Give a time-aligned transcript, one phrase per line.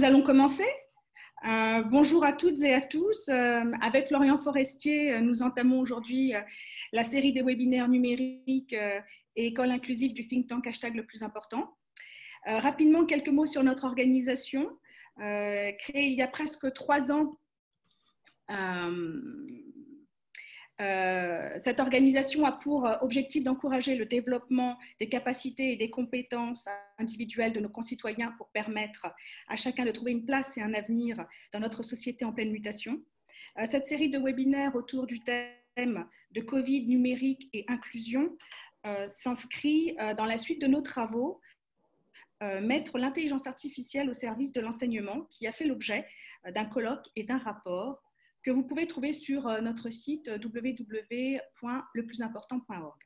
[0.00, 0.64] nous allons commencer.
[1.46, 3.28] Euh, bonjour à toutes et à tous.
[3.28, 6.32] Euh, avec Florian Forestier, euh, nous entamons aujourd'hui
[6.92, 11.76] la série des webinaires numériques et école inclusive du think tank hashtag le plus important.
[12.46, 14.70] rapidement, quelques mots sur notre organisation.
[15.18, 17.38] créée il y a presque trois ans
[20.80, 26.68] euh, cette organisation a pour euh, objectif d'encourager le développement des capacités et des compétences
[26.98, 29.06] individuelles de nos concitoyens pour permettre
[29.48, 33.02] à chacun de trouver une place et un avenir dans notre société en pleine mutation.
[33.58, 38.36] Euh, cette série de webinaires autour du thème de Covid, numérique et inclusion
[39.08, 41.38] s'inscrit dans la suite de nos travaux
[42.62, 46.06] mettre l'intelligence artificielle au service de l'enseignement, qui a fait l'objet
[46.54, 48.02] d'un colloque et d'un rapport
[48.42, 53.00] que vous pouvez trouver sur euh, notre site www.leplusimportant.org.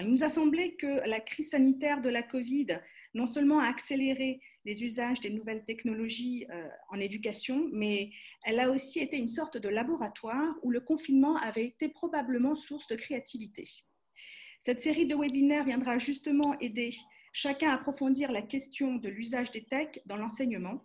[0.00, 2.66] il nous a semblé que la crise sanitaire de la Covid
[3.14, 8.10] non seulement a accéléré les usages des nouvelles technologies euh, en éducation, mais
[8.44, 12.88] elle a aussi été une sorte de laboratoire où le confinement avait été probablement source
[12.88, 13.64] de créativité.
[14.60, 16.90] Cette série de webinaires viendra justement aider
[17.34, 20.82] chacun à approfondir la question de l'usage des techs dans l'enseignement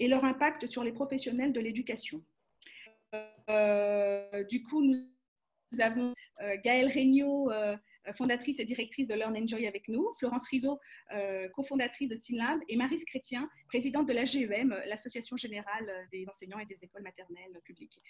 [0.00, 2.24] et leur impact sur les professionnels de l'éducation.
[3.48, 4.96] Euh, du coup, nous,
[5.78, 7.76] avons euh, Gaëlle Regnault, euh,
[8.14, 10.80] fondatrice et directrice de Learn Enjoy avec nous, Florence Rizzo,
[11.54, 16.82] cofondatrice de Synlab, et Marise Chrétien, présidente de l'AGEM, l'Association générale des enseignants et des
[16.82, 18.00] écoles maternelles publiques.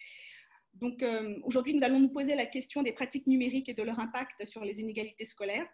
[0.75, 1.05] Donc
[1.43, 4.65] aujourd'hui, nous allons nous poser la question des pratiques numériques et de leur impact sur
[4.65, 5.69] les inégalités scolaires.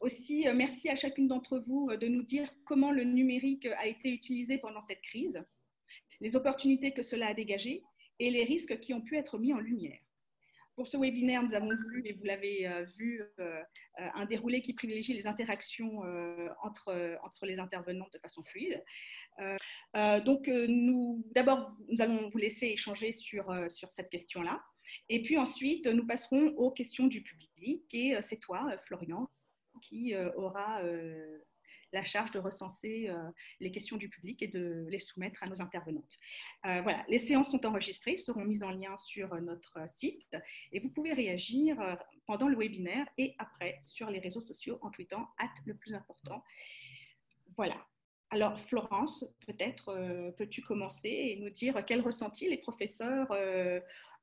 [0.00, 4.58] Aussi, merci à chacune d'entre vous de nous dire comment le numérique a été utilisé
[4.58, 5.40] pendant cette crise,
[6.20, 7.84] les opportunités que cela a dégagées
[8.20, 9.98] et les risques qui ont pu être mis en lumière.
[10.76, 13.60] Pour ce webinaire, nous avons voulu, et vous l'avez euh, vu, euh,
[13.98, 16.00] euh, un déroulé qui privilégie les interactions
[16.62, 18.82] entre, entre les intervenants de façon fluide.
[20.24, 20.48] donc,
[21.34, 24.62] d'abord, nous allons vous laisser échanger sur, sur cette question-là.
[25.08, 27.84] Et puis ensuite, nous passerons aux questions du public.
[27.92, 29.28] Et c'est toi, Florian,
[29.82, 30.82] qui aura
[31.92, 33.16] la charge de recenser euh,
[33.60, 36.18] les questions du public et de les soumettre à nos intervenantes.
[36.66, 40.36] Euh, voilà, les séances sont enregistrées, seront mises en lien sur notre site
[40.72, 41.94] et vous pouvez réagir euh,
[42.26, 46.42] pendant le webinaire et après sur les réseaux sociaux en tweetant at le plus important.
[47.56, 47.76] Voilà.
[48.32, 53.28] Alors, Florence, peut-être peux-tu commencer et nous dire quel ressenti les professeurs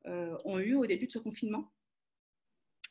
[0.06, 1.70] ont eu au début de ce confinement?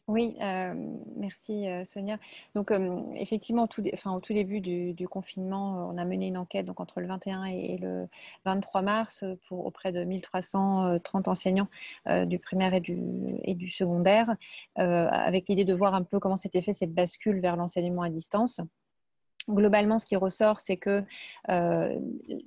[0.09, 0.73] Oui, euh,
[1.17, 2.19] merci euh, Sonia.
[2.55, 7.01] Donc euh, effectivement, au tout, début du, confinement, on a mené une enquête donc, entre
[7.01, 8.07] le 21 et, le
[8.45, 11.69] 23 mars pour, auprès de 1330 enseignants
[12.27, 12.97] du primaire et du,
[13.43, 14.37] et du secondaire,
[14.77, 18.61] avec l'idée de voir un peu comment s'était fait cette bascule vers l'enseignement à distance.
[19.49, 21.05] Globalement, ce qui ressort, c'est que
[21.51, 22.01] euh,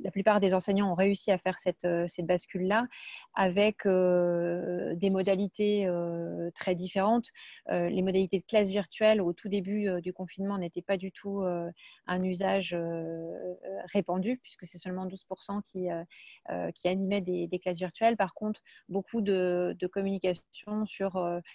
[0.03, 2.87] la plupart des enseignants ont réussi à faire cette, euh, bascule-là
[3.35, 5.87] avec euh, des modalités
[6.55, 7.27] très différentes.
[7.69, 12.21] les modalités de classe virtuelle au tout début du confinement n'étaient pas du tout un
[12.21, 12.77] usage
[13.93, 15.87] répandu, puisque c'est seulement 12% qui,
[16.75, 18.17] qui animaient des, classes virtuelles.
[18.17, 20.83] Par contre, beaucoup de, communication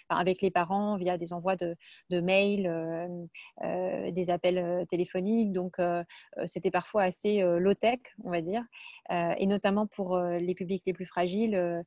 [0.09, 1.75] avec les parents via des envois de,
[2.09, 3.29] de mails,
[3.61, 6.03] des appels téléphoniques donc euh,
[6.37, 8.63] euh, c'était parfois assez euh, low-tech, on va dire,
[9.09, 11.83] et notamment pour les publics les plus fragiles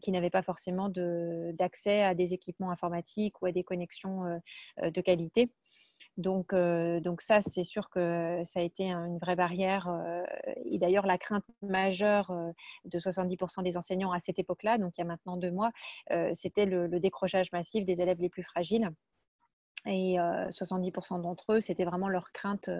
[0.00, 4.40] qui n'avaient pas forcément d'accès à des équipements informatiques ou à des connexions
[4.82, 5.50] de qualité.
[6.16, 9.88] Donc, donc ça, c'est sûr que ça a été une vraie barrière.
[10.64, 12.32] et d'ailleurs, la crainte majeure
[12.84, 15.70] de 70% des enseignants à cette époque-là, donc il y a maintenant deux mois,
[16.34, 18.90] c'était le, décrochage massif des élèves les plus fragiles.
[19.86, 22.70] Et 70% d'entre eux, c'était vraiment leur crainte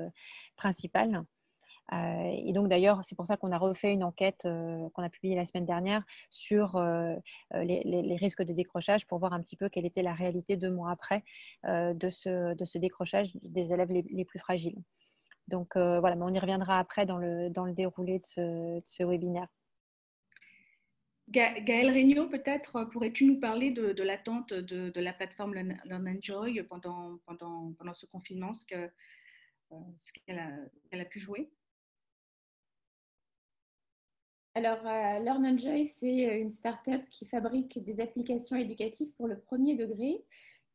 [0.56, 1.24] principale.
[1.92, 5.44] et donc d'ailleurs, c'est pour ça qu'on a refait une enquête qu'on a publiée la
[5.44, 6.80] semaine dernière sur
[7.52, 10.90] les, risques de décrochage pour voir un petit peu quelle était la réalité deux mois
[10.92, 11.24] après
[11.64, 14.80] de, ce, décrochage des élèves les, plus fragiles.
[15.48, 19.48] Donc voilà, mais on y reviendra après dans le, déroulé de ce webinaire.
[21.32, 26.20] Gaël Regnault, peut-être euh, pourrais-tu nous parler de, l'attente de, la plateforme Learn
[26.68, 31.50] pendant, ce confinement, ce qu'elle a, pu jouer?
[34.54, 39.76] Alors, euh, Learn Enjoy, c'est une start-up qui fabrique des applications éducatives pour le premier
[39.76, 40.22] degré.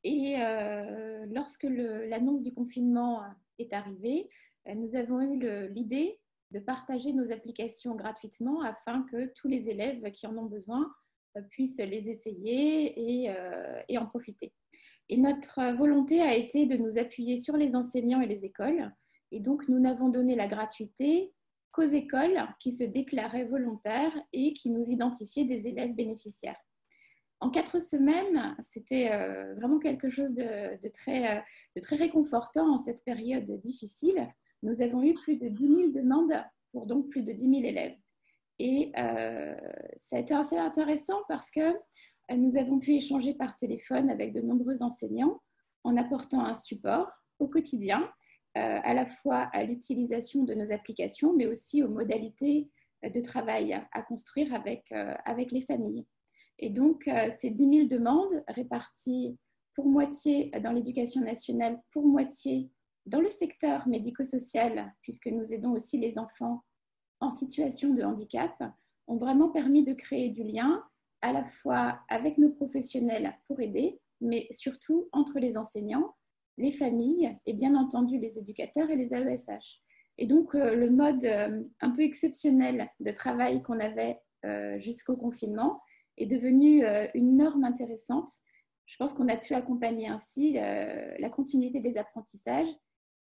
[0.04, 3.24] Et euh, lorsque l'annonce du confinement
[3.60, 4.30] est arrivée,
[4.66, 6.20] nous avons eu l'idée
[6.52, 10.92] de partager nos applications gratuitement afin que tous les élèves qui en ont besoin
[11.38, 14.54] euh, puissent les essayer euh, et, en profiter.
[15.10, 18.92] Et notre volonté a été de nous appuyer sur les enseignants et les écoles.
[19.32, 21.34] Et donc, nous n'avons donné la gratuité
[21.72, 26.58] qu'aux écoles qui se déclaraient volontaires et qui nous identifiaient des élèves bénéficiaires.
[27.40, 31.44] En quatre semaines, c'était euh, vraiment quelque chose de, très,
[31.76, 34.28] de très réconfortant en cette période difficile.
[34.64, 36.34] Nous avons eu plus de 10 000 demandes
[36.72, 37.96] pour donc plus de 10 000 élèves.
[38.60, 39.56] Et euh,
[39.98, 41.76] ça a été assez intéressant parce que
[42.36, 45.42] nous avons pu échanger par téléphone avec de nombreux enseignants
[45.84, 47.10] en apportant un support
[47.40, 48.12] au quotidien,
[48.56, 52.70] à la fois à l'utilisation de nos applications, mais aussi aux modalités
[53.04, 54.92] de travail à construire avec,
[55.26, 56.06] avec les familles.
[56.60, 59.38] Et donc, euh, ces 10 000 demandes réparties
[59.76, 62.72] pour moitié dans l'éducation nationale, pour moitié
[63.08, 66.64] dans le secteur médico-social, puisque nous aidons aussi les enfants
[67.20, 68.64] en situation de handicap,
[69.08, 70.84] ont vraiment permis de créer du lien
[71.22, 76.16] à la fois avec nos professionnels pour aider, mais surtout entre les enseignants,
[76.58, 79.82] les familles et bien entendu les éducateurs et les AESH.
[80.20, 84.20] Et donc, euh, le mode euh, un peu exceptionnel de travail qu'on avait
[84.80, 85.82] jusqu'au confinement
[86.18, 88.30] est devenue euh, une norme intéressante.
[88.86, 92.70] Je pense qu'on a pu accompagner ainsi euh, la continuité des apprentissages,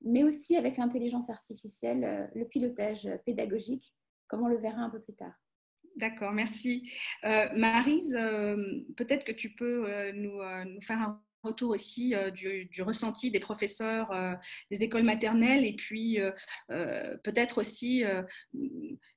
[0.05, 3.95] mais aussi avec l'intelligence artificielle, euh, le pilotage pédagogique,
[4.29, 5.35] comme on le verra un peu plus tard.
[5.97, 6.91] D'accord, merci.
[7.23, 8.19] Marise,
[8.97, 10.41] peut-être que tu peux nous,
[10.81, 14.35] faire un retour aussi euh, du, ressenti des professeurs euh,
[14.71, 18.03] des écoles maternelles et puis euh, peut-être aussi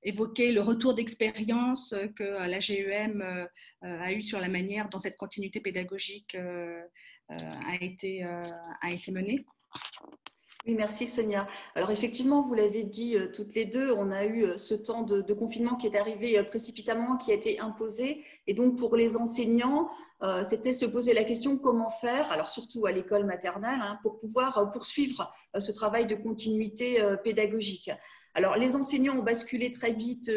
[0.04, 3.48] évoquer le retour d'expérience que la GEM
[3.82, 6.36] a eu sur la manière dont cette continuité pédagogique
[7.30, 8.24] a été
[9.12, 9.46] menée.
[10.68, 11.48] Oui, merci Sonia.
[11.76, 15.04] Alors effectivement, vous l'avez dit euh, toutes les deux, on a eu euh, ce temps
[15.04, 18.26] de, confinement qui est arrivé euh, précipitamment, qui a été imposé.
[18.48, 19.90] Et donc pour les enseignants,
[20.50, 24.72] c'était se poser la question comment faire, alors surtout à l'école maternelle, hein, pour pouvoir
[24.72, 27.92] poursuivre ce travail de continuité pédagogique.
[28.34, 30.32] Alors, les enseignants ont basculé très vite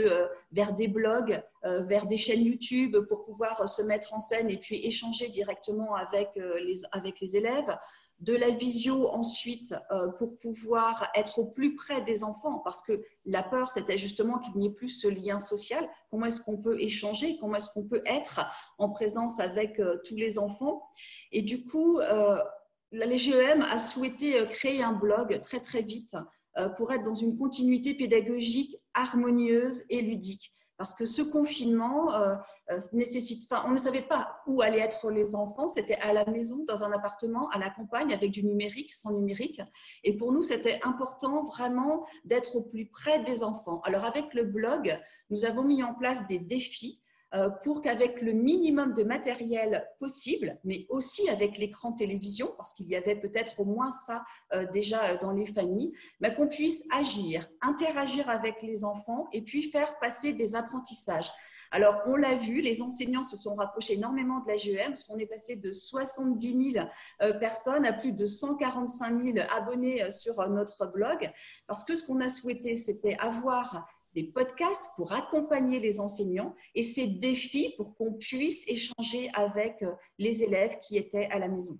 [0.52, 4.84] vers des blogs, vers des chaînes YouTube pour pouvoir se mettre en scène et puis
[4.84, 7.74] échanger directement avec les, avec les élèves
[8.20, 13.02] de la visio ensuite euh, pour pouvoir être au plus près des enfants, parce que
[13.24, 15.88] la peur, c'était justement qu'il n'y ait plus ce lien social.
[16.10, 17.38] Comment est-ce qu'on peut échanger?
[17.38, 18.40] Comment est-ce qu'on peut être
[18.78, 20.82] en présence avec euh, tous les enfants?
[21.32, 22.38] Et du coup, euh,
[22.92, 26.16] la LGEM a souhaité créer un blog très très vite
[26.76, 32.36] pour être dans une continuité pédagogique harmonieuse et ludique parce que ce confinement euh,
[32.70, 36.24] euh, nécessite, enfin, on ne savait pas où allaient être les enfants, c'était à la
[36.24, 39.60] maison, dans un appartement, à la campagne, avec du numérique, sans numérique.
[40.04, 43.82] Et pour nous, c'était important vraiment d'être au plus près des enfants.
[43.84, 44.98] Alors avec le blog,
[45.28, 47.02] nous avons mis en place des défis
[47.62, 52.96] pour qu'avec le minimum de matériel possible, mais aussi avec l'écran télévision, parce qu'il y
[52.96, 57.46] avait peut-être au moins ça euh, déjà euh, dans les familles, bah, qu'on puisse agir,
[57.60, 61.30] interagir avec les enfants et puis faire passer des apprentissages.
[61.72, 65.18] Alors, on l'a vu, les enseignants se sont rapprochés énormément de la GEM, parce qu'on
[65.18, 66.86] est passé de 70 000
[67.38, 71.30] personnes à plus de 145 000 abonnés sur notre blog,
[71.68, 76.82] parce que ce qu'on a souhaité, c'était avoir des podcasts pour accompagner les enseignants et
[76.82, 81.78] ces défis pour qu'on puisse échanger avec euh, les élèves qui étaient à la maison.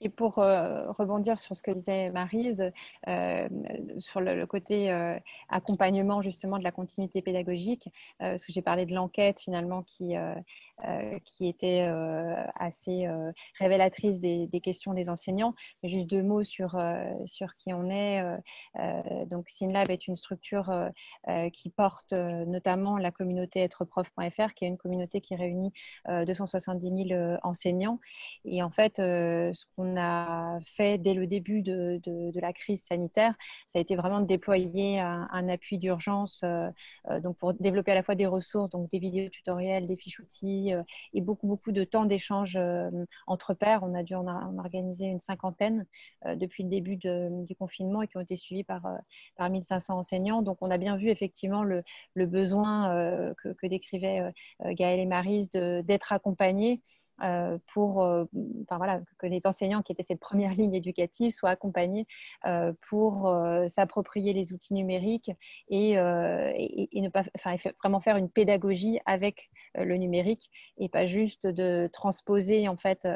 [0.00, 2.70] Et pour euh, rebondir sur ce que disait Marise,
[3.08, 3.48] euh,
[3.98, 5.18] sur le, côté euh,
[5.48, 10.14] accompagnement justement de la continuité pédagogique, parce que j'ai parlé de l'enquête finalement qui,
[11.24, 11.88] qui était
[12.54, 13.08] assez
[13.58, 15.54] révélatrice des, questions des enseignants.
[15.82, 16.80] Juste deux mots sur,
[17.24, 18.22] sur qui on est.
[19.26, 20.90] donc SynLab est une structure
[21.52, 25.72] qui porte notamment la communauté êtreprof.fr, qui est une communauté qui réunit
[26.08, 28.00] 270 000 enseignants.
[28.44, 32.00] Et en fait, ce qu'on a fait dès le début de,
[32.40, 33.34] la crise sanitaire,
[33.66, 36.68] ça a été vraiment de déployer un, appui d'urgence euh,
[37.10, 40.20] euh, donc pour développer à la fois des ressources, donc des vidéos tutoriels, des fiches
[40.20, 42.58] outils euh, et beaucoup, beaucoup de temps d'échange
[43.26, 43.82] entre pairs.
[43.82, 45.86] On a dû en, organiser une cinquantaine
[46.26, 48.82] depuis le début du confinement et qui ont été suivis par,
[49.36, 50.42] par 1500 enseignants.
[50.42, 51.82] Donc, on a bien vu effectivement le,
[52.16, 54.32] besoin que, que décrivaient
[54.64, 56.82] Gaël et Marise d'être accompagnés
[57.66, 58.24] pour euh,
[58.62, 62.06] enfin, voilà, que les enseignants qui étaient cette première ligne éducative soient accompagnés
[62.46, 63.32] euh, pour
[63.68, 65.30] s'approprier les outils numériques
[65.68, 67.22] et, ne pas
[67.82, 73.06] vraiment faire une pédagogie avec le numérique et pas juste de transposer en fait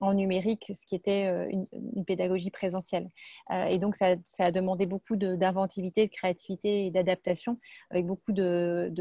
[0.00, 1.66] en numérique ce qui était une,
[2.06, 3.08] pédagogie présentielle.
[3.70, 7.58] et donc, ça, a demandé beaucoup d'inventivité, de, créativité et d'adaptation,
[7.90, 8.92] avec beaucoup de,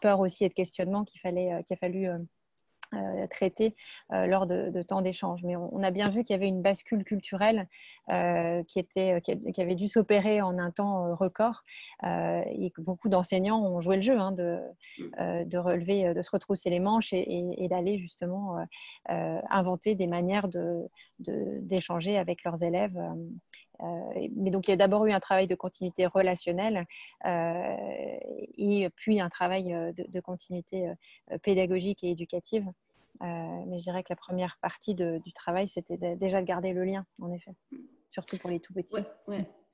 [0.00, 2.18] peur aussi et de questionnement qu'il fallait, a fallu euh,
[3.30, 3.74] traité
[4.12, 5.42] euh, lors de, temps d'échange.
[5.44, 7.68] Mais on, a bien vu qu'il y avait une bascule culturelle
[8.10, 11.62] euh, qui, était, qui, avait dû s'opérer en un temps record
[12.02, 14.60] et que beaucoup d'enseignants ont joué le jeu hein, de,
[15.18, 18.58] de, relever, de se retrousser les manches et, d'aller justement
[19.08, 20.48] inventer des manières
[21.18, 22.98] d'échanger avec leurs élèves.
[24.36, 26.86] mais donc, il y a d'abord eu un travail de continuité relationnelle
[27.24, 30.92] et puis un travail de, continuité
[31.42, 32.83] pédagogique et éducative euh,
[33.20, 37.06] mais je dirais que la première partie du travail, c'était déjà de garder le lien,
[37.20, 37.52] en effet,
[38.08, 38.96] surtout pour les tout petits.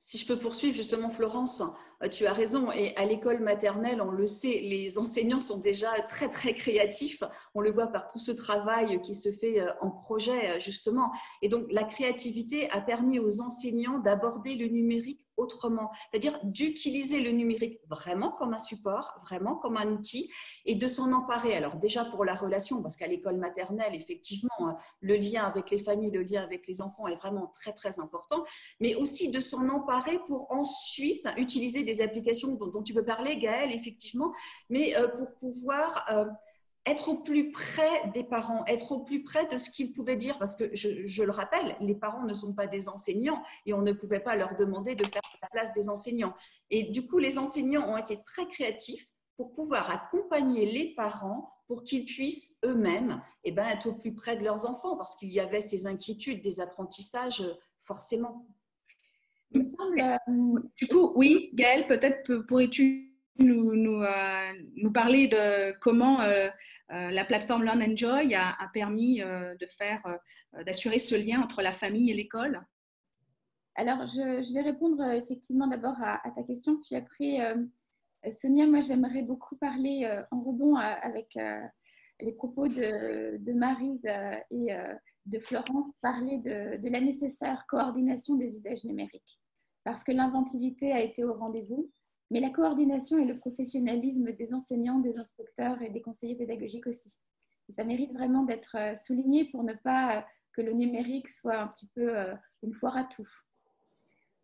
[0.03, 1.61] Si je peux poursuivre, justement, Florence,
[2.03, 2.71] euh, tu as raison.
[2.71, 7.23] Et à l'école maternelle, on le sait, les enseignants sont déjà très, très créatifs.
[7.53, 11.11] On le voit par tout ce travail qui se fait euh, en projet, justement.
[11.43, 17.31] Et donc, la créativité a permis aux enseignants d'aborder le numérique autrement, c'est-à-dire d'utiliser le
[17.31, 20.29] numérique vraiment comme un support, vraiment comme un outil
[20.65, 21.55] et de s'en emparer.
[21.55, 26.11] Alors déjà pour la relation, parce qu'à l'école maternelle, effectivement, le lien avec les familles,
[26.11, 28.43] le lien avec les enfants est vraiment très très important,
[28.79, 29.90] mais aussi de s'en emparer
[30.25, 34.33] pour ensuite utiliser des applications dont, tu peux parler, Gaëlle, effectivement,
[34.69, 36.05] mais euh, pour pouvoir...
[36.11, 36.25] Euh,
[36.87, 40.39] être au plus près des parents, être au plus près de ce qu'ils pouvaient dire,
[40.39, 43.91] parce que je, le rappelle, les parents ne sont pas des enseignants et on ne
[43.91, 46.33] pouvait pas leur demander de faire la place des enseignants.
[46.69, 51.83] Et du coup, les enseignants ont été très créatifs pour pouvoir accompagner les parents pour
[51.83, 55.39] qu'ils puissent eux-mêmes eh ben, être au plus près de leurs enfants, parce qu'il y
[55.39, 57.43] avait ces inquiétudes des apprentissages
[57.81, 58.47] forcément.
[59.53, 66.21] Il me semble, euh, du coup, oui, Gaëlle, peut-être pourrais-tu euh, nous, parler de comment
[66.21, 66.49] euh,
[66.89, 70.01] la plateforme Learn Enjoy a, a permis de faire,
[70.65, 72.61] d'assurer ce lien entre la famille et l'école?
[73.75, 77.39] Alors, je, vais répondre effectivement d'abord à, ta question, puis après,
[78.31, 81.37] Sonia, moi j'aimerais beaucoup parler en rebond avec
[82.19, 84.01] les propos de, de Marie
[84.51, 84.75] et
[85.25, 89.39] de Florence, parler de, la nécessaire coordination des usages numériques,
[89.83, 91.89] parce que l'inventivité a été au rendez-vous
[92.31, 97.19] mais la coordination et le professionnalisme des enseignants, des inspecteurs et des conseillers pédagogiques aussi.
[97.69, 100.21] ça mérite vraiment d'être euh, souligné pour ne pas euh,
[100.53, 103.27] que le numérique soit un petit peu euh, une foire à tout.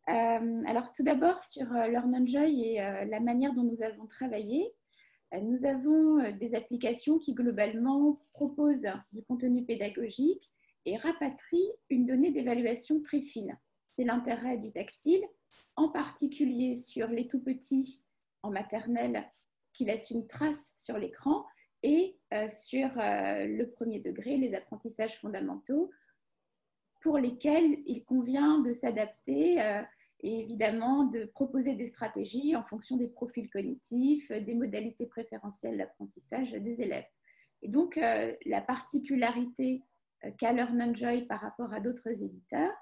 [0.05, 2.75] alors tout d'abord sur Learn Enjoy et
[3.09, 4.73] la manière dont nous avons travaillé,
[5.41, 10.49] nous avons des applications qui globalement proposent du contenu pédagogique
[10.87, 13.57] et rapatrient une donnée d'évaluation très fine.
[13.95, 15.23] C'est l'intérêt du tactile
[15.75, 18.05] en particulier sur les tout petits
[18.41, 19.29] en maternelle
[19.73, 21.45] qui laissent une trace sur l'écran
[21.83, 25.91] et euh, sur euh, le premier degré, les apprentissages fondamentaux
[27.01, 29.83] pour lesquels il convient de s'adapter euh,
[30.21, 36.51] et évidemment de proposer des stratégies en fonction des profils cognitifs, des modalités préférentielles d'apprentissage
[36.53, 37.05] des élèves.
[37.61, 39.83] Et donc, la particularité
[40.37, 42.73] qu'a Learn Joy par rapport à d'autres éditeurs,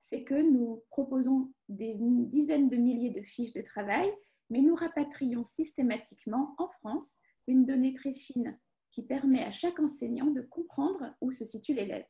[0.00, 4.12] c'est que nous proposons des dizaines de milliers de fiches de travail,
[4.50, 8.58] mais nous rapatrions systématiquement en France une donnée très fine
[8.90, 12.06] qui permet à chaque enseignant de comprendre où se situe l'élève,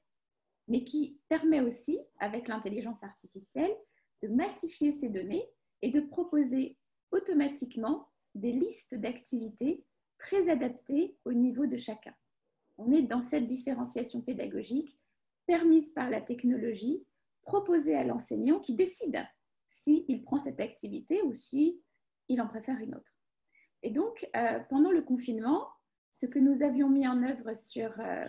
[0.68, 3.74] mais qui permet aussi, avec l'intelligence artificielle,
[4.22, 5.48] de massifier ces données
[5.82, 6.76] et de proposer
[7.10, 9.84] automatiquement des listes d'activités
[10.18, 12.14] très adaptées au niveau de chacun.
[12.78, 14.98] On est dans cette différenciation pédagogique
[15.46, 17.04] permise par la technologie
[17.44, 19.24] proposer à l'enseignant qui décide
[19.68, 21.78] s'il prend cette activité ou s'il
[22.28, 23.12] il en préfère une autre.
[23.82, 25.68] Et donc, euh, pendant le confinement,
[26.10, 28.26] ce que nous avions mis en œuvre sur euh,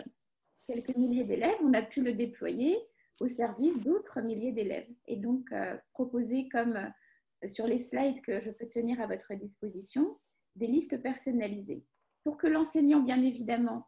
[0.66, 2.78] quelques milliers d'élèves, on a pu le déployer
[3.20, 4.90] au service d'autres milliers d'élèves.
[5.06, 6.92] Et donc, euh, proposer comme
[7.46, 10.18] sur les slides que je peux tenir à votre disposition,
[10.56, 11.84] des listes personnalisées
[12.24, 13.86] pour que l'enseignant, bien évidemment,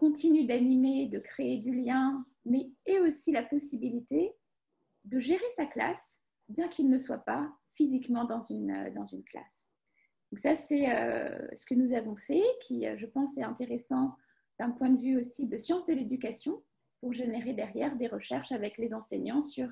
[0.00, 4.32] continue d'animer, de créer du lien, mais ait aussi la possibilité
[5.04, 9.22] de gérer sa classe, bien qu'il ne soit pas physiquement dans une, euh, dans une
[9.22, 9.68] classe.
[10.32, 14.16] Donc ça, c'est euh, ce que nous avons fait, qui, euh, je pense, est intéressant
[14.58, 16.62] d'un point de vue aussi de sciences de l'éducation,
[17.00, 19.68] pour générer derrière des recherches avec les enseignants sur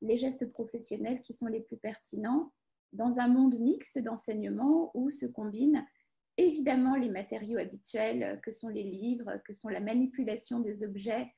[0.00, 2.52] les gestes professionnels qui sont les plus pertinents
[2.92, 5.86] dans un monde mixte d'enseignement où se combinent
[6.38, 11.32] évidemment les matériaux habituels que sont les livres, que sont la manipulation des objets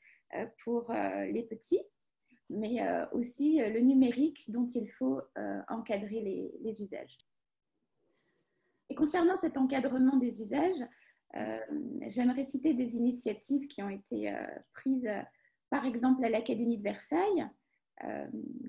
[0.58, 1.80] pour les petits,
[2.50, 7.18] mais euh, aussi euh, le numérique dont il faut euh, encadrer les, usages.
[8.90, 10.82] Et concernant cet encadrement des usages,
[12.06, 14.34] j'aimerais citer des initiatives qui ont été
[14.72, 15.10] prises,
[15.68, 17.46] par exemple, à l'Académie de Versailles,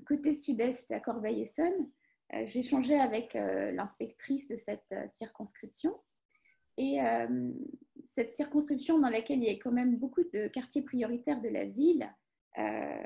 [0.06, 1.88] côté sud-est à Corbeil-Essonne.
[2.32, 5.96] J'ai échangé avec l'inspectrice de cette circonscription
[6.76, 6.98] et
[8.04, 11.64] cette circonscription dans laquelle il y a quand même beaucoup de quartiers prioritaires de la
[11.64, 12.12] ville
[12.58, 13.02] euh,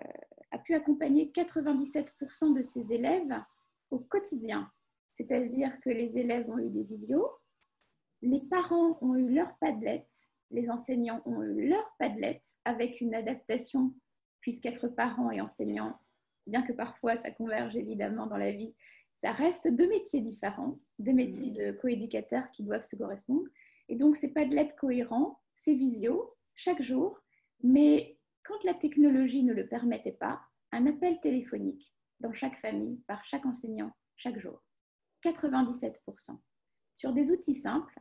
[0.50, 3.34] a pu accompagner 97% de ses élèves
[3.90, 4.70] au quotidien.
[5.12, 7.28] C'est-à-dire que les élèves ont eu des visios,
[8.22, 10.06] les parents ont eu leur padlet,
[10.50, 13.92] les enseignants ont eu leur padlet avec une adaptation,
[14.40, 15.98] puisqu'être parent et enseignant,
[16.46, 18.74] bien que parfois ça converge évidemment dans la vie,
[19.24, 23.46] ça reste deux métiers différents, deux métiers de coéducateurs qui doivent se correspondre.
[23.88, 27.24] Et donc, c'est padlet cohérent, c'est visio, chaque jour,
[27.62, 33.24] mais quand la technologie ne le permettait pas, un appel téléphonique dans chaque famille, par
[33.24, 34.62] chaque enseignant, chaque jour.
[35.24, 35.94] 97%.
[36.92, 37.98] Sur des outils simples,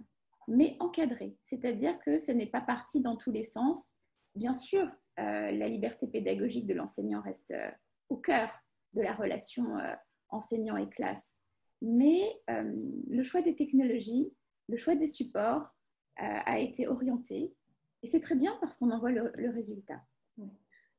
[0.50, 1.38] mais encadrés.
[1.46, 3.94] C'est-à-dire que ce n'est pas parti dans tous les sens.
[4.36, 4.84] Bien sûr,
[5.20, 7.72] euh, la liberté pédagogique de l'enseignant reste euh,
[8.10, 8.50] au cœur
[8.92, 9.96] de la relation euh,
[10.34, 11.42] enseignant et classe.
[11.82, 14.34] Mais le choix des technologies,
[14.68, 15.76] le choix des supports
[16.18, 17.54] a été orienté.
[18.02, 20.02] Et c'est très bien parce qu'on en voit le résultat.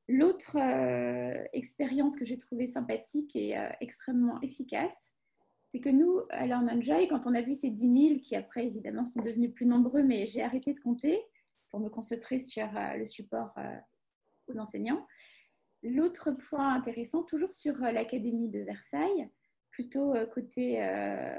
[0.08, 5.12] L'autre euh, expérience que j'ai trouvée sympathique et euh, extrêmement efficace,
[5.70, 8.66] c'est que nous, à Learn Enjoy, quand on a vu ces 10 000, qui après
[8.66, 11.20] évidemment sont devenus plus nombreux, mais j'ai arrêté de compter
[11.70, 13.54] pour me concentrer sur euh, le support
[14.48, 15.06] aux enseignants.
[15.84, 19.28] L'autre point intéressant, toujours sur l'Académie de Versailles,
[19.70, 20.82] plutôt côté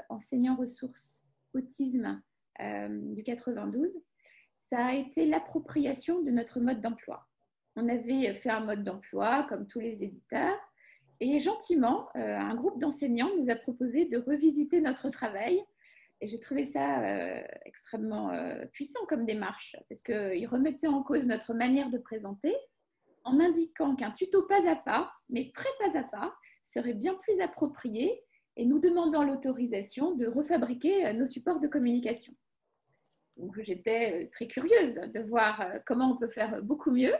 [0.08, 2.22] enseignant ressources autisme
[2.60, 3.90] du 92,
[4.60, 7.26] ça a été l'appropriation de notre mode d'emploi
[7.76, 10.58] on avait fait un mode d'emploi comme tous les éditeurs.
[11.20, 15.62] Et gentiment, euh, un groupe d'enseignants nous a proposé de revisiter notre travail.
[16.20, 21.26] Et j'ai trouvé ça euh, extrêmement euh, puissant comme démarche, parce qu'ils remettaient en cause
[21.26, 22.54] notre manière de présenter
[23.26, 27.40] en indiquant qu'un tuto pas à pas, mais très pas à pas, serait bien plus
[27.40, 28.22] approprié
[28.56, 32.32] et nous demandant l'autorisation de refabriquer nos supports de communication.
[33.58, 37.12] J'étais très curieuse de voir comment on peut faire beaucoup mieux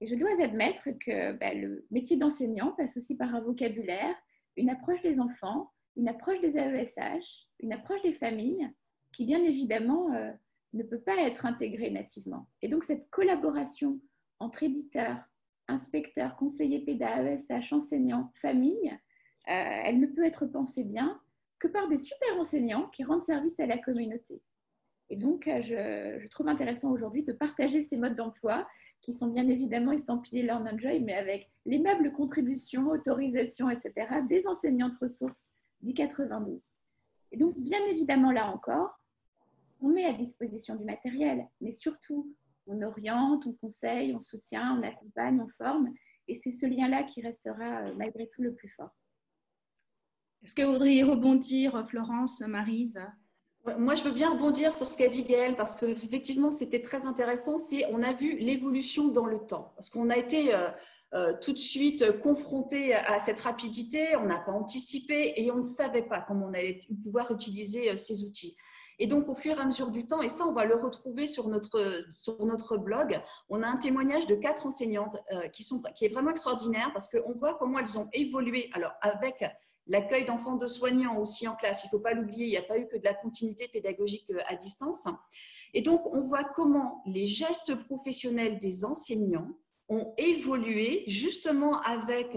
[0.00, 4.14] et je dois admettre que ben, le métier d'enseignant passe aussi par un vocabulaire,
[4.56, 8.68] une approche des enfants, une approche des AESH, une approche des familles,
[9.12, 10.30] qui bien évidemment euh,
[10.72, 12.48] ne peut pas être intégrée nativement.
[12.60, 14.00] Et donc cette collaboration
[14.40, 15.22] entre éditeurs,
[15.68, 18.98] inspecteurs, conseillers PEDA, AESH, enseignants, familles,
[19.48, 21.20] euh, elle ne peut être pensée bien
[21.58, 24.42] que par des super enseignants qui rendent service à la communauté.
[25.10, 28.66] Et donc, euh, je, je trouve intéressant aujourd'hui de partager ces modes d'emploi
[29.04, 33.92] qui sont bien évidemment estampillés Learn Enjoy, mais avec l'aimable contribution, autorisation, etc.,
[34.28, 36.64] des enseignantes ressources du 92.
[37.32, 38.98] Et donc, bien évidemment, là encore,
[39.80, 42.34] on met à disposition du matériel, mais surtout,
[42.66, 45.92] on oriente, on conseille, on soutient, on accompagne, on forme,
[46.28, 48.94] et c'est ce lien-là qui restera euh, malgré tout le plus fort.
[50.42, 53.00] Est-ce que vous voudriez rebondir, Florence, Marise?
[53.78, 57.58] Moi, je veux bien rebondir sur ce qu'a dit Gaëlle parce qu'effectivement, c'était très intéressant.
[57.58, 60.68] C'est on a vu l'évolution dans le temps parce qu'on a été euh,
[61.14, 65.62] euh, tout de suite confronté à cette rapidité, on n'a pas anticipé et on ne
[65.62, 68.56] savait pas comment on allait pouvoir utiliser euh, ces outils.
[68.98, 71.26] Et donc, au fur et à mesure du temps, et ça, on va le retrouver
[71.26, 75.16] sur notre, sur notre blog, on a un témoignage de quatre enseignantes
[75.52, 78.70] qui, sont, qui est vraiment extraordinaire parce qu'on voit comment elles ont évolué.
[78.72, 79.42] Alors, avec
[79.86, 82.62] L'accueil d'enfants de soignants aussi en classe, il ne faut pas l'oublier, il n'y a
[82.62, 85.06] pas eu que de la continuité pédagogique euh, à distance.
[85.74, 89.50] Et donc, on voit comment les gestes professionnels des enseignants
[89.88, 92.36] ont évolué justement avec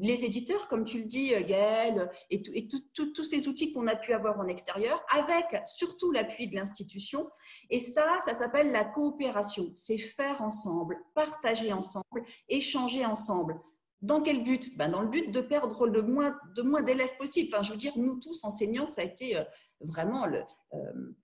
[0.00, 4.12] les éditeurs, comme tu le dis, euh, Gaëlle, et, tous ces outils qu'on a pu
[4.12, 7.28] avoir en extérieur, avec surtout l'appui de l'institution.
[7.70, 9.70] Et ça, ça s'appelle la coopération.
[9.74, 13.58] C'est faire ensemble, partager ensemble, échanger ensemble.
[14.02, 14.76] Dans quel but?
[14.76, 17.48] Ben Dans le but de perdre le moins d'élèves possible.
[17.52, 19.44] Enfin, je veux dire, nous tous, enseignants, ça a été euh,
[19.80, 20.42] vraiment le,
[20.74, 21.16] euh,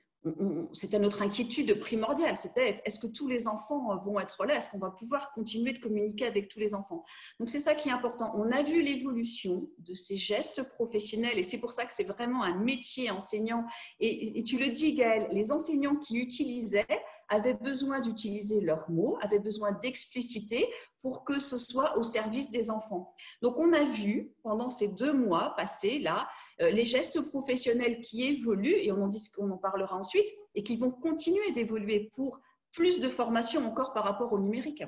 [0.72, 2.36] c'était notre inquiétude primordiale.
[2.36, 4.56] C'était est-ce que tous les enfants vont être là?
[4.56, 7.04] Est-ce qu'on va pouvoir continuer de communiquer avec tous les enfants?
[7.38, 8.32] Donc c'est ça qui est important.
[8.36, 12.42] On a vu l'évolution de ces gestes professionnels et c'est pour ça que c'est vraiment
[12.42, 13.66] un métier enseignant.
[14.00, 16.86] Et, tu le dis, Gaëlle, les enseignants qui utilisaient
[17.28, 20.68] avaient besoin d'utiliser leurs mots, avaient besoin d'expliciter
[21.02, 23.14] pour que ce soit au service des enfants.
[23.42, 28.24] Donc on a vu pendant ces deux mois passés là euh, les gestes professionnels qui
[28.24, 32.40] évoluent et on en, dit, en parlera ensuite et qui vont continuer d'évoluer pour
[32.72, 34.84] plus de formation encore par rapport au numérique.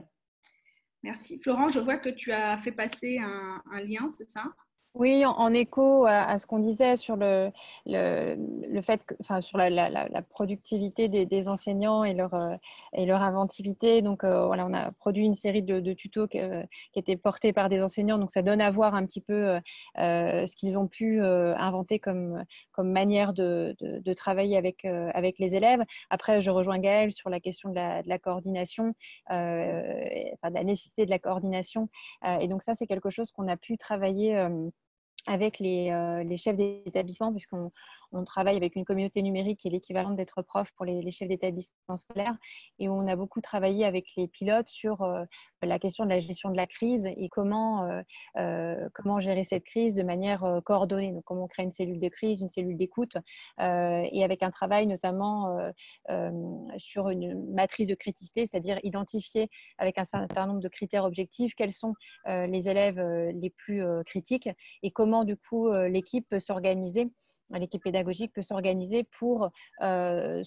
[1.02, 1.38] Merci.
[1.38, 4.44] Florent, je vois que tu as fait passer un, lien, c'est ça?
[4.98, 7.52] Oui, en, écho à, ce qu'on disait sur le,
[8.80, 9.02] fait
[9.42, 12.56] sur la, productivité des, enseignants et leur, euh,
[12.94, 14.00] et leur inventivité.
[14.00, 16.62] Donc, euh, voilà, on a produit une série de, tutos qui, euh,
[16.94, 18.16] qui, étaient portés par des enseignants.
[18.16, 19.58] Donc, ça donne à voir un petit peu
[19.98, 22.44] ce qu'ils ont pu inventer comme,
[22.78, 24.82] manière de, de, travailler avec,
[25.38, 25.82] les élèves.
[26.08, 28.94] Après, je rejoins Gaëlle sur la question de la, coordination,
[29.28, 31.90] de la nécessité de la coordination.
[32.40, 34.48] et donc, ça, c'est quelque chose qu'on a pu travailler
[35.26, 37.70] avec les, euh, les chefs d'établissement, puisqu'on
[38.12, 41.96] on travaille avec une communauté numérique qui est l'équivalent d'être prof pour les, chefs d'établissement
[41.96, 42.36] scolaire.
[42.78, 45.24] Et on a beaucoup travaillé avec les pilotes sur euh,
[45.62, 48.02] la question de la gestion de la crise et comment,
[48.36, 51.12] euh, comment gérer cette crise de manière coordonnée.
[51.12, 53.16] Donc, comment on crée une cellule de crise, une cellule d'écoute,
[53.58, 55.58] et avec un travail notamment
[56.76, 61.72] sur une matrice de criticité, c'est-à-dire identifier avec un certain nombre de critères objectifs quels
[61.72, 61.94] sont
[62.26, 63.00] les élèves
[63.34, 64.48] les plus critiques
[64.82, 67.08] et comment du coup euh, l'équipe peut s'organiser
[67.50, 69.50] l'équipe pédagogique peut s'organiser pour
[69.80, 70.42] euh,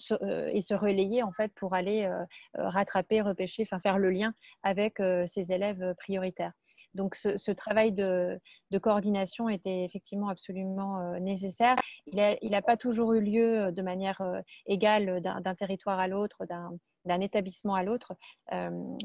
[0.52, 4.98] et se relayer en fait pour aller euh, rattraper, repêcher, enfin faire le lien avec
[5.26, 6.52] ses élèves prioritaires.
[6.92, 8.38] Donc ce, travail de,
[8.82, 11.76] coordination était effectivement absolument nécessaire.
[12.06, 14.20] Il n'a pas toujours eu lieu de manière
[14.66, 16.72] égale d'un territoire à l'autre, d'un
[17.20, 18.14] établissement à l'autre.
[18.50, 18.96] mais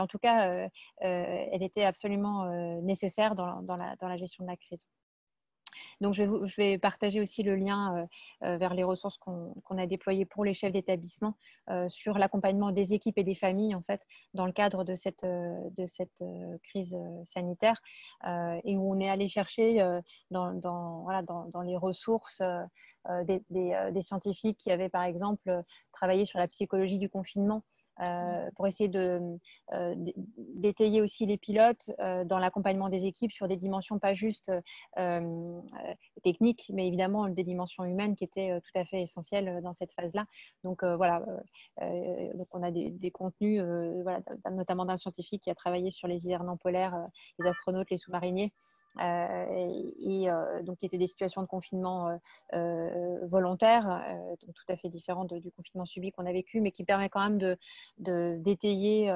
[0.00, 0.68] en tout cas,
[1.00, 2.46] elle était absolument
[2.82, 4.84] nécessaire dans la gestion de la crise.
[6.00, 8.06] Donc, je vais, partager aussi le lien euh,
[8.46, 11.34] euh, vers les ressources qu'on a déployées pour les chefs d'établissement
[11.70, 14.02] euh, sur l'accompagnement des équipes et des familles, en fait,
[14.34, 15.24] dans le cadre de cette,
[16.62, 17.80] crise sanitaire,
[18.64, 22.42] et où on est allé chercher dans, les ressources
[23.24, 27.62] des, scientifiques qui avaient, par exemple, travaillé sur la psychologie du confinement
[28.00, 29.94] euh, pour essayer euh,
[30.36, 34.50] d'étayer aussi les pilotes euh, dans l'accompagnement des équipes sur des dimensions pas juste
[36.22, 40.26] techniques, mais évidemment des dimensions humaines qui étaient tout à fait essentielles dans cette phase-là.
[40.62, 41.24] Donc voilà,
[42.34, 43.62] donc on a des, des contenus,
[44.02, 48.52] voilà, notamment d'un scientifique qui a travaillé sur les hivernants polaires, les astronautes, les sous-mariniers.
[49.00, 52.16] Euh, et, euh, donc qui étaient des situations de confinement
[52.52, 53.86] euh, volontaire,
[54.40, 57.28] donc tout à fait différentes du confinement subi qu'on a vécu, mais qui permet quand
[57.28, 57.38] même
[57.98, 59.12] de, d'étayer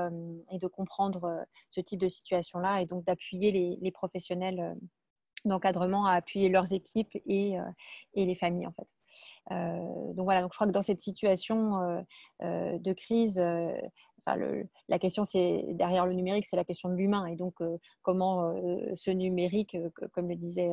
[0.51, 4.77] et de comprendre ce type de situation-là et donc d'appuyer les, professionnels
[5.45, 7.57] d'encadrement à appuyer leurs équipes et,
[8.15, 8.89] et les familles en fait.
[10.15, 12.05] donc voilà, donc je crois que dans cette situation
[12.41, 13.41] de crise,
[14.89, 17.27] la question, c'est derrière le numérique, c'est la question de l'humain.
[17.27, 20.71] Et donc, euh, comment euh, ce numérique, euh, comme le disait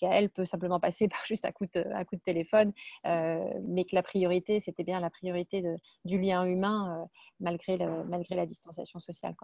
[0.00, 2.72] Gaël, peut simplement passer par juste un coup de, téléphone,
[3.04, 5.62] mais que la priorité, c'était bien la priorité
[6.04, 7.08] du lien humain,
[7.40, 9.34] malgré, la distanciation sociale.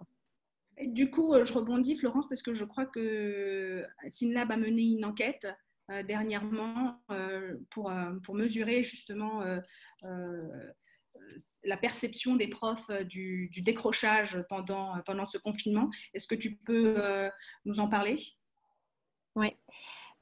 [0.83, 5.47] Du coup, je rebondis, Florence, parce que je crois que SynLab a mené une enquête
[5.89, 7.01] dernièrement
[7.71, 9.43] pour mesurer justement
[11.65, 15.91] la perception des profs euh, du, décrochage pendant, pendant ce confinement.
[16.15, 17.29] Est-ce que tu peux euh,
[17.65, 18.19] nous en parler?
[19.35, 19.55] Oui.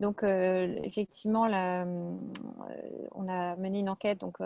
[0.01, 1.43] Donc, euh, effectivement,
[3.13, 4.39] on a mené une enquête donc,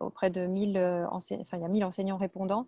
[0.00, 0.76] auprès de 1000
[1.08, 2.66] enseignants, enfin, il y a 1000 enseignants répondants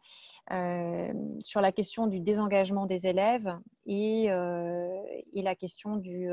[1.40, 6.28] sur la question du désengagement des élèves et, et la question du,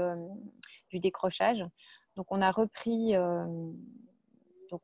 [0.92, 1.66] du, décrochage.
[2.16, 3.16] Donc, on a repris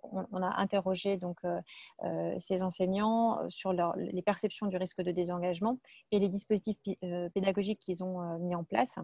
[0.03, 1.59] on, a interrogé donc, euh,
[2.03, 5.79] euh, ces enseignants euh, sur les perceptions du risque de désengagement
[6.11, 6.77] et les dispositifs
[7.33, 8.99] pédagogiques qu'ils ont mis en place.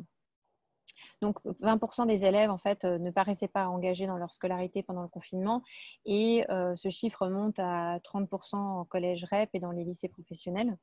[1.22, 5.08] Donc, 20% des élèves, en fait, ne paraissaient pas engagés dans leur scolarité pendant le
[5.08, 5.64] confinement.
[6.06, 10.78] Et ce chiffre monte à 30% en collège REP et dans les lycées professionnels.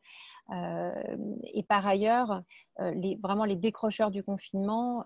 [0.51, 2.43] et par ailleurs,
[2.79, 5.05] les, vraiment, les décrocheurs du confinement,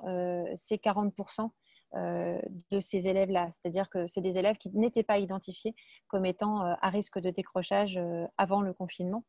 [0.57, 1.49] c'est 40% euh,
[1.95, 3.49] de ces élèves-là.
[3.53, 5.75] C'est-à-dire que c'est des élèves qui n'étaient pas identifiés
[6.09, 9.25] comme étant euh, à risque de décrochage euh, avant le confinement.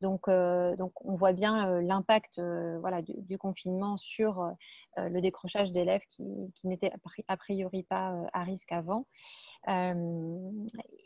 [0.00, 2.40] Donc, donc on voit bien l'impact
[2.80, 4.50] voilà, du, confinement sur
[4.96, 6.24] le décrochage d'élèves qui,
[6.64, 6.90] n'étaient
[7.28, 9.06] a priori pas à risque avant.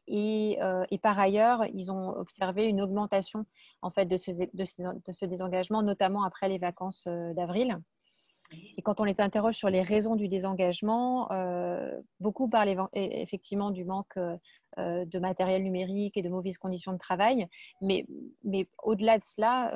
[0.08, 0.58] Et,
[1.02, 3.44] par ailleurs, ils ont observé une augmentation
[3.82, 7.78] en fait, de ce désengagement, notamment après les vacances d'avril.
[8.52, 13.84] Et quand on les interroge sur les raisons du désengagement, euh, beaucoup parlent effectivement du
[13.84, 17.48] manque euh, de matériel numérique et de mauvaises conditions de travail.
[17.80, 18.06] Mais,
[18.44, 19.72] mais au-delà de cela,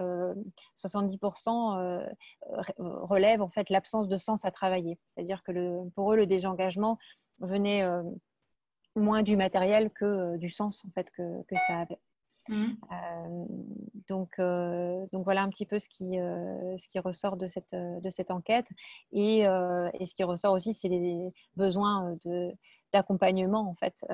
[0.76, 2.06] 70% euh,
[2.78, 4.98] relèvent en fait l'absence de sens à travailler.
[5.06, 6.98] C'est-à-dire que pour eux, le désengagement
[7.40, 7.84] venait
[8.94, 11.98] moins du matériel que du sens en fait que, que ça avait.
[12.48, 12.72] Mmh.
[14.08, 14.40] donc,
[15.12, 16.16] donc voilà un petit peu ce qui,
[16.88, 18.68] qui ressort de cette, enquête.
[19.12, 22.16] Et, ce qui ressort aussi, c'est les besoins
[22.92, 24.04] d'accompagnement en fait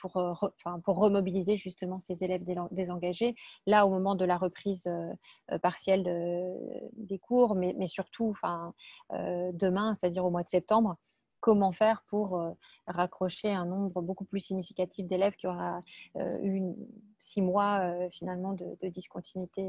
[0.00, 0.52] pour,
[0.84, 3.34] pour remobiliser justement ces élèves désengagés.
[3.66, 4.88] Là, au moment de la reprise
[5.62, 6.04] partielle
[6.96, 8.34] des cours, mais, mais surtout
[9.10, 10.96] demain, c'est-à-dire au mois de septembre,
[11.44, 12.52] comment faire pour euh,
[12.86, 15.82] raccrocher un nombre beaucoup plus significatif d'élèves qui aura
[16.16, 16.62] euh, eu
[17.18, 19.62] six mois euh, finalement de, discontinuité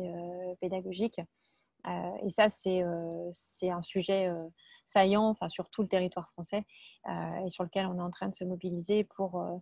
[0.62, 1.20] pédagogique.
[2.24, 2.82] et ça, c'est
[3.70, 4.32] un sujet
[4.86, 6.64] saillant sur tout le territoire français
[7.46, 9.62] et sur lequel on est en train de se mobiliser pour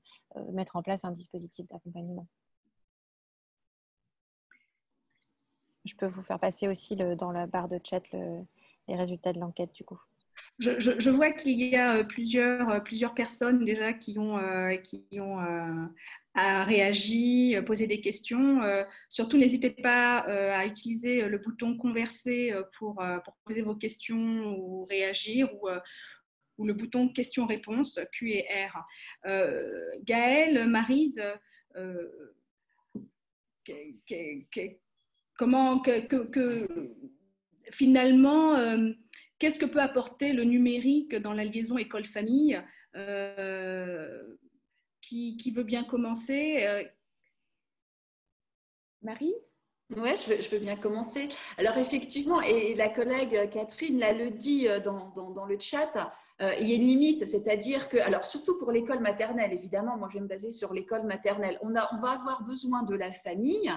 [0.51, 2.27] mettre en place un dispositif d'accompagnement.
[5.85, 9.73] Je peux vous faire passer aussi dans la barre de chat les résultats de l'enquête
[9.73, 9.99] du coup
[10.59, 15.03] je, vois qu'il y a euh, plusieurs, euh, plusieurs personnes déjà qui ont, euh, qui
[15.19, 15.37] ont
[16.35, 18.61] réagi, posé des questions.
[19.07, 25.47] surtout, n'hésitez pas à utiliser le bouton converser pour, pour poser vos questions ou réagir
[26.57, 28.83] ou, le bouton questions-réponses Q et R.
[30.03, 31.21] Gaëlle, Marise,
[35.37, 36.95] comment que
[37.71, 38.55] finalement
[39.43, 42.61] Qu'est-ce que peut apporter le numérique dans la liaison école-famille
[42.95, 44.23] euh,
[45.01, 46.81] qui, veut bien commencer euh,
[49.01, 49.33] Marie?
[49.97, 51.27] Oui, je veux, bien commencer.
[51.57, 55.91] Alors effectivement, et la collègue Catherine l'a le dit euh, dans, le chat,
[56.39, 60.19] il y a une limite, c'est-à-dire que, alors surtout pour l'école maternelle, évidemment, moi je
[60.19, 63.73] vais me baser sur l'école maternelle, on, a, on va avoir besoin de la famille,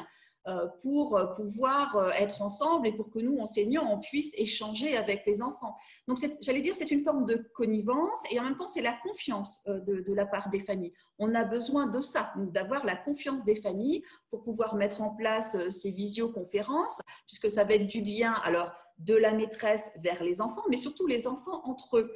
[0.80, 5.24] pour euh, pouvoir euh, être ensemble et pour que nous, enseignants, on puisse échanger avec
[5.26, 5.74] les enfants.
[6.06, 9.62] Donc, j'allais dire, c'est une forme de connivence et en même temps, c'est la confiance
[9.66, 10.92] de, de, la part des familles.
[11.18, 15.56] On a besoin de ça, d'avoir la confiance des familles pour pouvoir mettre en place
[15.70, 18.32] ces visioconférences, puisque ça va être du lien.
[18.44, 22.14] Alors, de la maîtresse vers les enfants, mais surtout les enfants entre eux.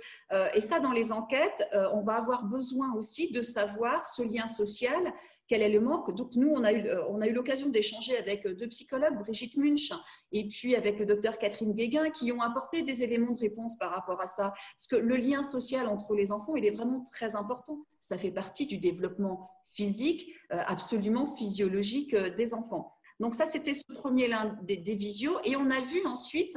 [0.54, 5.12] et ça, dans les enquêtes, on va avoir besoin aussi de savoir ce lien social
[5.50, 6.14] quel est le manque.
[6.14, 9.90] Donc, nous, on a eu, euh, eu l'occasion d'échanger avec euh, deux psychologues, Brigitte Munch
[10.30, 13.90] et puis avec le docteur Catherine Guéguin, qui ont apporté des éléments de réponse par
[13.90, 14.54] rapport à ça.
[14.76, 17.80] Parce que le lien social entre les enfants, il est vraiment très important.
[17.98, 22.94] Ça fait partie du développement physique, euh, absolument physiologique des enfants.
[23.18, 25.40] Donc ça, c'était ce premier lien des, des, visios.
[25.42, 26.54] Et on a vu ensuite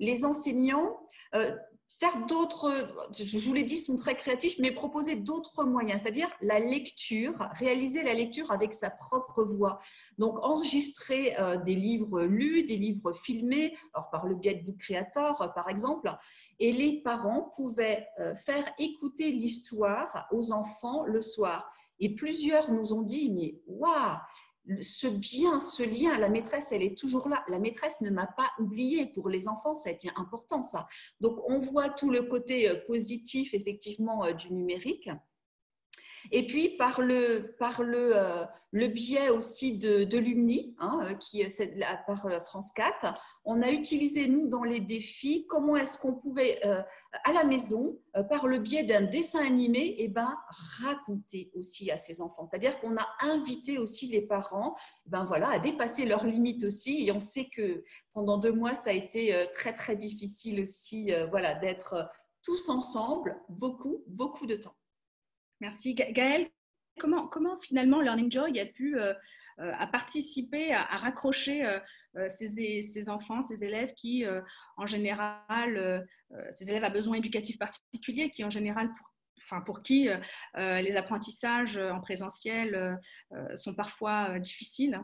[0.00, 0.98] les enseignants
[2.02, 2.68] faire d'autres,
[3.16, 8.02] je vous l'ai dit, sont très créatifs, mais proposer d'autres moyens, c'est-à-dire la lecture, réaliser
[8.02, 9.78] la lecture avec sa propre voix.
[10.18, 14.78] Donc, enregistrer euh, des livres lus, des livres filmés, alors par le biais de Book
[14.78, 16.12] Creator, par exemple,
[16.58, 21.72] et les parents pouvaient euh, faire écouter l'histoire aux enfants le soir.
[22.00, 24.16] Et plusieurs nous ont dit, mais waouh,
[24.80, 27.44] ce bien, ce lien, la maîtresse, elle est toujours là.
[27.48, 29.06] La maîtresse ne m'a pas oublié.
[29.06, 30.86] Pour les enfants, ça été important, ça.
[31.20, 35.10] Donc, on voit tout le côté euh, positif, effectivement, euh, du numérique.
[36.30, 41.14] Et puis, par le, par le, euh, le biais aussi de, de l'UMNI, hein, euh,
[41.14, 45.98] qui c'est par euh, France 4, on a utilisé, nous, dans les défis, comment est-ce
[45.98, 46.60] qu'on pouvait,
[47.24, 50.32] à la maison, par le biais d'un dessin animé, et eh ben,
[50.82, 52.44] raconter aussi à ses enfants.
[52.44, 57.06] C'est-à-dire qu'on a invité aussi les parents ben, voilà, à dépasser leurs limites aussi.
[57.06, 57.82] Et on sait que
[58.12, 62.08] pendant deux mois, ça a été très, très difficile aussi voilà, d'être
[62.42, 64.74] tous ensemble, beaucoup, beaucoup de temps.
[65.62, 65.94] Merci.
[65.94, 66.50] Gaëlle,
[66.98, 69.14] comment, finalement Learning Joy a pu euh,
[69.60, 74.24] euh, participer, à, raccrocher euh, ces, enfants, ces élèves qui,
[74.76, 76.04] en général,
[76.50, 78.90] ces élèves à besoins éducatifs particuliers, qui, en général,
[79.64, 80.08] pour, qui
[80.56, 82.98] les apprentissages en présentiel
[83.54, 85.00] sont parfois difficiles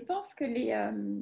[0.00, 1.20] Je pense que les, euh,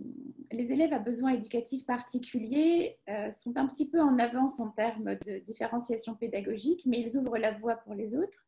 [0.53, 5.17] les, élèves à besoins éducatifs particuliers euh, sont un petit peu en avance en termes
[5.27, 8.47] de différenciation pédagogique, mais ils ouvrent la voie pour les autres.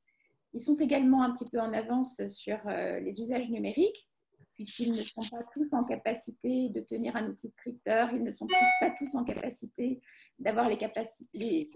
[0.55, 4.09] Ils sont également un petit peu en avance sur euh, les usages numériques,
[4.55, 8.47] puisqu'ils ne sont pas tous en capacité de tenir un outil scripteur, ils ne sont
[8.81, 10.01] pas tous en capacité
[10.39, 11.71] d'avoir les capacités,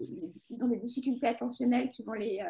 [0.49, 2.41] ils ont des difficultés attentionnelles qui vont les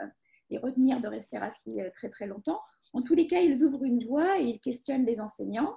[0.58, 2.60] retenir de rester assis très très longtemps.
[2.94, 5.76] En tous les cas, ils ouvrent une voie et ils questionnent les enseignants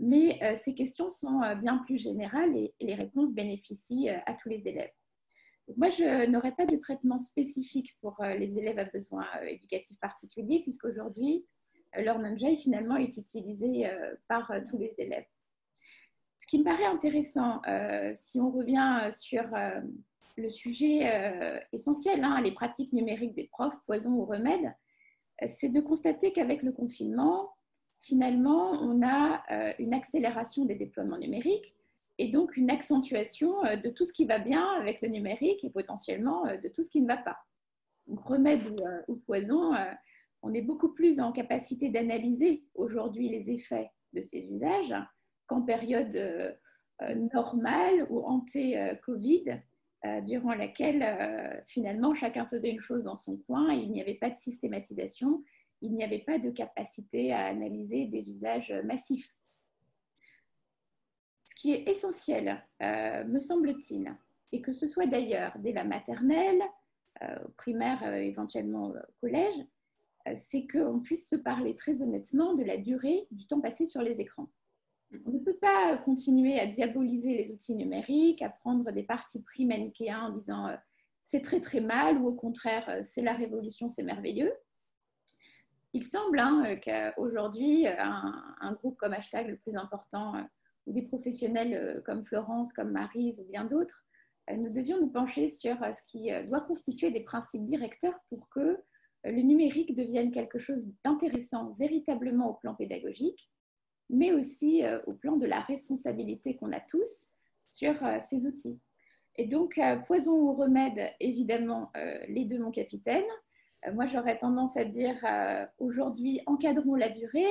[0.00, 4.32] mais euh, ces questions sont euh, bien plus générales et, les réponses bénéficient euh, à
[4.32, 4.90] tous les élèves.
[5.76, 11.46] moi, je n'aurais pas de traitement spécifique pour les élèves à besoins éducatifs particuliers, puisqu'aujourd'hui,
[11.96, 13.88] l'Ornanjay finalement est utilisé
[14.26, 15.26] par tous les élèves.
[16.38, 17.62] Ce qui me paraît intéressant,
[18.16, 19.44] si on revient sur
[20.36, 24.74] le sujet essentiel, hein, les pratiques numériques des profs, poison ou remède,
[25.46, 27.50] c'est de constater qu'avec le confinement,
[28.00, 29.42] finalement, on a
[29.78, 31.74] une accélération des déploiements numériques
[32.18, 36.44] et donc une accentuation de tout ce qui va bien avec le numérique et potentiellement
[36.44, 37.38] de tout ce qui ne va pas.
[38.08, 38.62] Remède
[39.08, 39.74] ou, poison,
[40.42, 44.94] on est beaucoup plus en capacité d'analyser aujourd'hui les effets de ces usages
[45.46, 46.52] qu'en période euh,
[47.02, 49.60] euh, normale ou anté-Covid,
[50.06, 54.14] euh, durant laquelle finalement chacun faisait une chose dans son coin et il n'y avait
[54.14, 55.42] pas de systématisation,
[55.82, 59.34] il n'y avait pas de capacité à analyser des usages massifs.
[61.44, 64.14] Ce qui est essentiel, me semble-t-il,
[64.52, 66.62] et que ce soit d'ailleurs dès la maternelle,
[67.56, 69.66] primaire, éventuellement au collège,
[70.28, 74.02] euh, c'est qu'on puisse se parler très honnêtement de la durée du temps passé sur
[74.02, 74.48] les écrans.
[75.26, 79.64] On ne peut pas continuer à diaboliser les outils numériques, à prendre des partis pris
[79.64, 80.76] manichéens en disant euh,
[81.24, 84.52] c'est très très mal ou au contraire euh, c'est la révolution, c'est merveilleux.
[85.92, 90.34] Il semble hein, qu'aujourd'hui, un, groupe comme Hashtag le plus important,
[90.86, 94.04] ou des professionnels comme Florence, comme Marise ou bien d'autres,
[94.52, 98.78] nous devions nous pencher sur ce qui doit constituer des principes directeurs pour que
[99.24, 103.50] le numérique devienne quelque chose d'intéressant véritablement au plan pédagogique,
[104.08, 107.30] mais aussi euh, au plan de la responsabilité qu'on a tous
[107.70, 108.80] sur euh, ces outils.
[109.36, 111.92] Et donc, euh, poison ou remède, évidemment,
[112.28, 113.24] les deux, mon capitaine.
[113.92, 115.16] Moi, j'aurais tendance à dire
[115.78, 117.46] aujourd'hui, encadrons la durée,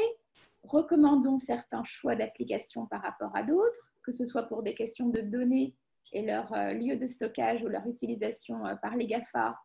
[0.63, 5.21] recommandons certains choix d'application par rapport à d'autres, que ce soit pour des questions de
[5.21, 5.75] données
[6.13, 9.57] et leur lieu de stockage ou leur utilisation par les GAFA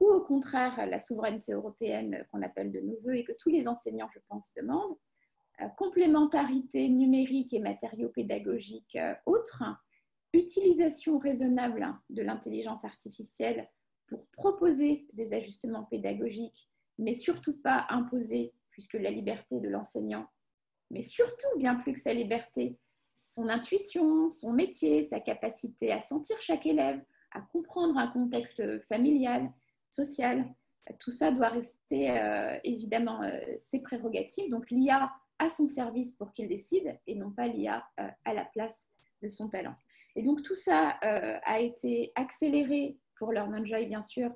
[0.00, 3.68] ou au contraire la souveraineté européenne qu'on appelle de nos voeux et que tous les
[3.68, 4.96] enseignants, je pense, demandent,
[5.60, 9.64] euh, complémentarité numérique et matériaux pédagogiques euh, autres,
[10.32, 13.68] utilisation raisonnable de l'intelligence artificielle
[14.08, 16.68] pour proposer des ajustements pédagogiques,
[16.98, 20.26] mais surtout pas imposer, puisque la liberté de l'enseignant,
[20.90, 22.78] mais surtout bien plus que sa liberté,
[23.16, 29.50] son intuition, son métier, sa capacité à sentir chaque élève, à comprendre un contexte familial,
[29.90, 30.46] sociale.
[31.00, 34.50] Tout ça doit rester euh, évidemment euh, ses prérogatives.
[34.50, 38.44] Donc l'IA a son service pour qu'il décide et non pas l'IA euh, à la
[38.44, 38.88] place
[39.22, 39.74] de son talent.
[40.16, 44.30] Et donc tout ça a été accéléré pour leur Joy, bien sûr,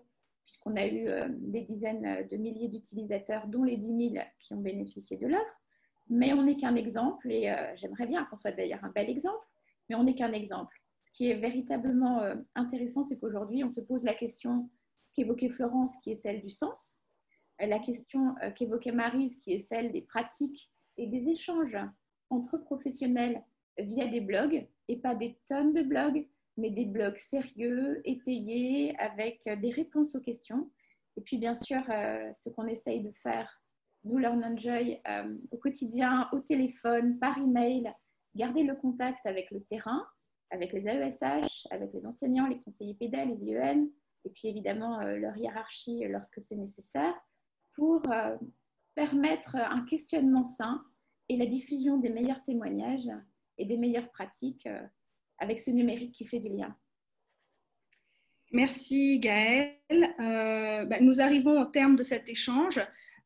[0.44, 5.16] puisqu'on a eu des dizaines de milliers d'utilisateurs, dont les 10 000 qui ont bénéficié
[5.16, 5.60] de l'offre.
[6.08, 9.46] Mais on n'est qu'un exemple, et j'aimerais bien qu'on soit d'ailleurs un bel exemple,
[9.88, 10.76] mais on n'est qu'un exemple.
[11.04, 12.22] Ce qui est véritablement
[12.56, 14.68] intéressant, c'est qu'aujourd'hui, on se pose la question
[15.14, 17.02] qu'évoquait Florence, qui est celle du sens,
[17.60, 21.78] euh, la question euh, qu'évoquait Marise, qui est celle des pratiques et des échanges
[22.30, 23.42] entre professionnels
[23.78, 29.42] via des blogs, et pas des tonnes de blogs, mais des blogs sérieux, étayés, avec
[29.60, 30.70] des réponses aux questions.
[31.16, 33.62] Et puis, bien sûr, euh, ce qu'on essaye de faire,
[34.04, 35.00] nous, Learn Enjoy,
[35.52, 37.92] au quotidien, au téléphone, par email,
[38.34, 40.04] garder le contact avec le terrain,
[40.50, 43.86] avec les AESH, avec les enseignants, les conseillers pédales, les IEN,
[44.24, 47.14] et puis évidemment euh, leur hiérarchie lorsque c'est nécessaire,
[47.74, 48.36] pour euh,
[48.94, 50.84] permettre un questionnement sain
[51.28, 53.10] et la diffusion des meilleurs témoignages
[53.58, 54.86] et des meilleures pratiques euh,
[55.42, 56.74] avec ce numérique qui fait du lien.
[58.52, 60.14] Merci Gaëlle.
[60.18, 62.80] Bah, nous arrivons au terme de cet échange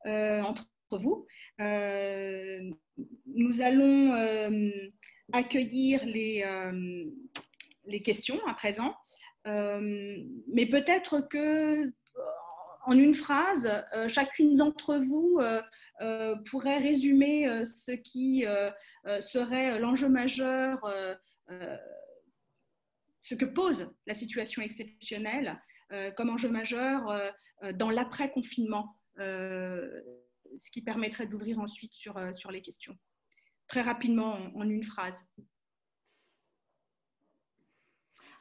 [0.04, 1.26] entre vous.
[1.58, 4.72] nous allons
[5.32, 6.44] accueillir les,
[7.86, 8.94] les questions à présent.
[9.46, 10.16] Euh,
[10.52, 11.92] mais peut-être que
[12.88, 18.44] en une phrase, euh, chacune d'entre vous euh, pourrait résumer ce qui
[19.20, 20.88] serait l'enjeu majeur,
[23.26, 25.60] ce que pose la situation exceptionnelle
[26.16, 27.32] comme enjeu majeur
[27.74, 32.96] dans l'après-confinement, ce qui permettrait d'ouvrir ensuite sur, sur les questions.
[33.66, 35.26] Très rapidement, en une phrase.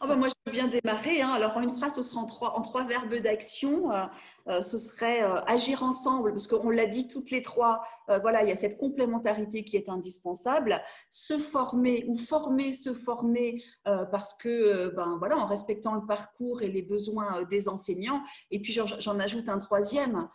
[0.02, 1.22] Bah, moi, je viens démarrer.
[1.22, 1.30] Hein.
[1.30, 3.92] Alors, en une phrase, ce sera en trois, en trois verbes d'action.
[3.92, 4.06] Euh,
[4.48, 7.84] euh, ce serait euh, agir ensemble, parce qu'on l'a dit toutes les trois.
[8.22, 10.82] voilà, il y a cette complémentarité qui est indispensable.
[11.10, 16.68] Se former ou former, se former, parce que, ben voilà, en respectant le parcours et
[16.68, 18.22] les besoins des enseignants.
[18.52, 20.30] Et puis, j'en ajoute un troisième.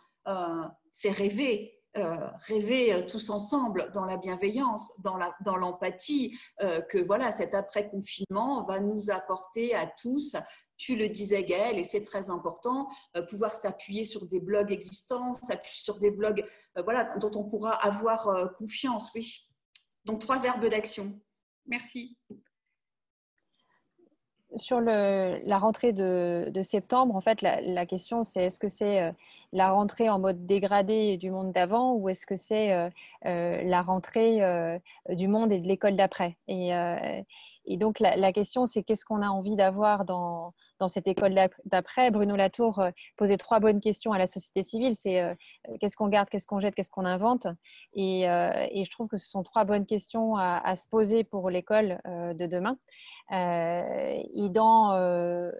[0.91, 1.80] c'est rêver.
[1.97, 8.63] Euh, rêver euh, tous ensemble dans la bienveillance, dans l'empathie, euh, que voilà, cet après-confinement
[8.63, 10.37] va nous apporter à tous
[10.77, 12.89] tu le disais Gaëlle, et c'est très important,
[13.29, 16.43] pouvoir s'appuyer sur des blogs existants, s'appuyer sur des blogs
[16.75, 19.47] voilà, dont on pourra avoir confiance, oui.
[20.05, 21.21] Donc, trois verbes d'action.
[21.67, 22.17] Merci.
[24.55, 29.11] Sur la rentrée de, septembre, en fait, la, question c'est est-ce que c'est euh,
[29.53, 32.89] la rentrée en mode dégradé du monde d'avant ou est-ce que c'est euh,
[33.25, 34.39] euh, la rentrée
[35.09, 36.37] du monde et de l'école d'après?
[37.65, 41.35] Et, donc la question c'est qu'est-ce qu'on a envie d'avoir dans, dans cette école
[41.65, 44.95] d'après, Bruno Latour euh, posait trois bonnes questions à la société civile.
[44.95, 45.35] C'est euh,
[45.79, 47.45] qu'est-ce qu'on garde, qu'est-ce qu'on jette, qu'est-ce qu'on invente?
[47.93, 51.51] Et, euh, et, je trouve que ce sont trois bonnes questions à, se poser pour
[51.51, 52.77] l'école de demain.
[53.29, 55.51] et dans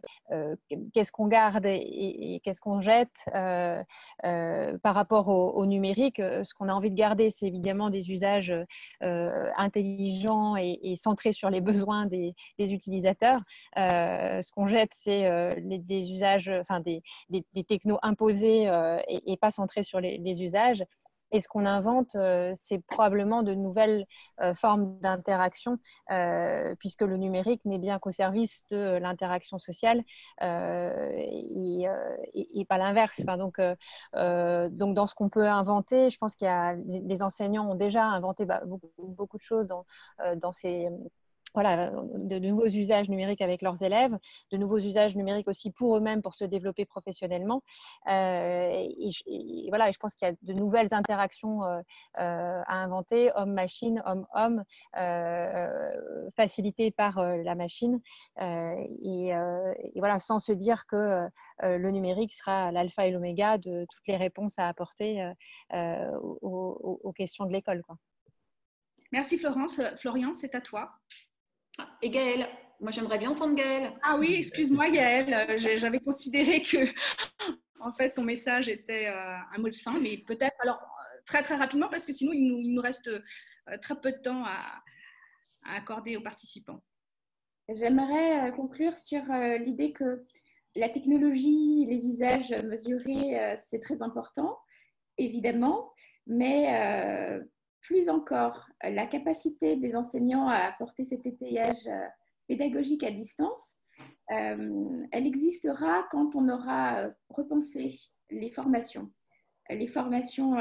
[0.93, 6.89] qu'est-ce qu'on garde et, qu'est-ce qu'on jette par rapport au, numérique, ce qu'on a envie
[6.89, 8.53] de garder, c'est évidemment des usages
[9.01, 13.41] intelligents et, centrés sur les besoins des, utilisateurs.
[13.75, 19.51] ce qu'on jette, c'est euh, des usages, enfin des, des, technos imposés euh, et, pas
[19.51, 20.83] centrés sur les, usages.
[21.33, 24.05] Et ce qu'on invente, euh, c'est probablement de nouvelles
[24.53, 25.77] formes d'interaction,
[26.79, 30.03] puisque le numérique n'est bien qu'au service de l'interaction sociale
[30.41, 31.85] et,
[32.67, 33.21] pas l'inverse.
[33.37, 33.61] Donc,
[34.13, 38.45] dans ce qu'on peut inventer, je pense qu'il y a les enseignants ont déjà inventé
[38.45, 40.89] bah, beaucoup, de choses dans ces
[41.53, 44.17] voilà, de nouveaux usages numériques avec leurs élèves,
[44.51, 47.63] de nouveaux usages numériques aussi pour eux-mêmes pour se développer professionnellement.
[48.07, 48.87] Euh,
[49.27, 51.81] et, voilà, je pense qu'il y a de nouvelles interactions euh,
[52.19, 54.63] euh, à inventer, homme-machine, homme-homme,
[56.35, 57.99] facilitées par la machine.
[58.39, 59.31] Et,
[59.95, 61.27] voilà, sans se dire que
[61.61, 65.31] le numérique sera l'alpha et l'oméga de toutes les réponses à apporter
[65.73, 67.83] aux, aux, questions de l'école.
[69.11, 69.81] Merci Florence.
[69.97, 70.91] Florian, c'est à toi.
[72.01, 72.47] Et Gaëlle
[72.79, 73.91] Moi, j'aimerais bien entendre Gaëlle.
[74.01, 75.33] Ah oui, excuse-moi Gaëlle.
[75.33, 76.77] Euh, j'avais considéré que,
[77.79, 80.81] en fait, ton message était euh, un mot de fin, mais peut-être, alors,
[81.25, 84.81] très très rapidement, parce que sinon, il nous, reste euh, très peu de temps à,
[85.63, 86.81] accorder aux participants.
[87.69, 89.21] J'aimerais conclure sur
[89.59, 90.25] l'idée que
[90.75, 94.57] la technologie, les usages mesurés, c'est très important,
[95.19, 95.93] évidemment,
[96.25, 97.39] mais
[97.81, 102.07] plus encore, la capacité des enseignants à apporter cet étayage euh,
[102.47, 103.73] pédagogique à distance,
[104.31, 107.93] euh, elle existera quand on aura euh, repensé
[108.29, 109.11] les formations.
[109.69, 110.55] Les formations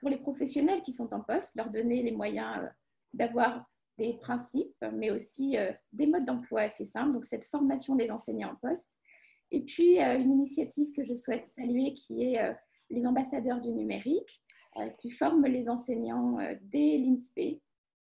[0.00, 2.66] pour les professionnels qui sont en poste, leur donner les moyens
[3.12, 3.66] d'avoir
[3.98, 5.56] des principes, mais aussi
[5.92, 7.12] des modes d'emploi assez simples.
[7.12, 8.88] Donc, cette formation des enseignants en poste.
[9.50, 12.56] Et puis, une initiative que je souhaite saluer qui est
[12.88, 14.42] les ambassadeurs du numérique,
[14.98, 17.60] qui forme les enseignants euh, dès l'INSPE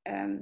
[0.07, 0.39] euh,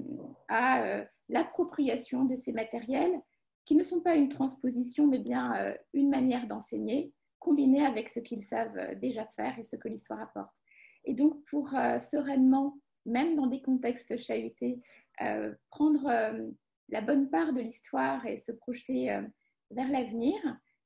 [0.47, 3.19] à l'appropriation de ces matériels
[3.65, 8.43] qui ne sont pas une transposition, mais bien une manière d'enseigner combinée avec ce qu'ils
[8.43, 10.53] savent déjà faire et ce que l'histoire apporte.
[11.03, 14.79] Et donc, pour sereinement, même dans des contextes chahutés,
[15.69, 16.09] prendre
[16.87, 19.19] la bonne part de l'histoire et se projeter
[19.71, 20.35] vers l'avenir,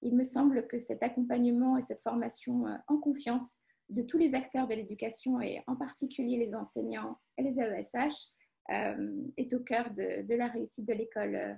[0.01, 3.61] il me semble que cet accompagnement et cette formation en confiance
[3.91, 8.31] de tous les acteurs de l'éducation et en particulier les enseignants et les AESH
[8.71, 11.53] euh, est au cœur de, la réussite de l'école, euh,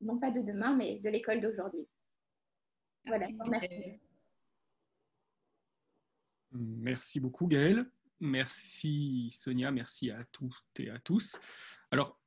[0.00, 1.86] non pas de demain, mais de l'école d'aujourd'hui.
[3.06, 4.00] Voilà, merci.
[6.52, 7.84] Merci beaucoup Gaëlle.
[8.20, 11.38] Merci Sonia, merci à toutes et à tous.
[11.90, 12.18] Alors,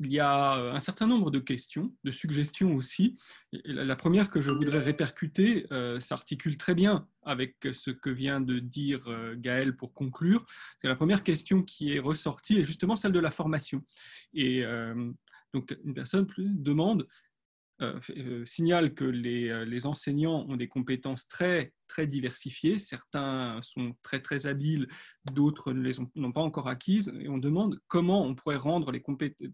[0.00, 3.16] il y a euh, un certain nombre de questions, de suggestions aussi.
[3.64, 8.58] La première que je voudrais répercuter euh, s'articule très bien avec ce que vient de
[8.58, 10.44] dire euh, Gaël pour conclure.
[10.82, 13.84] La première question qui est ressortie est justement celle de la formation.
[14.34, 14.64] Et
[15.54, 17.06] donc une personne demande
[17.80, 22.76] euh, euh, signale que les, euh, les, enseignants ont des compétences très, très diversifiées.
[22.76, 24.88] Certains sont très, très habiles,
[25.32, 27.12] d'autres ne les ont n'ont pas encore acquises.
[27.20, 29.04] Et on demande comment on pourrait rendre les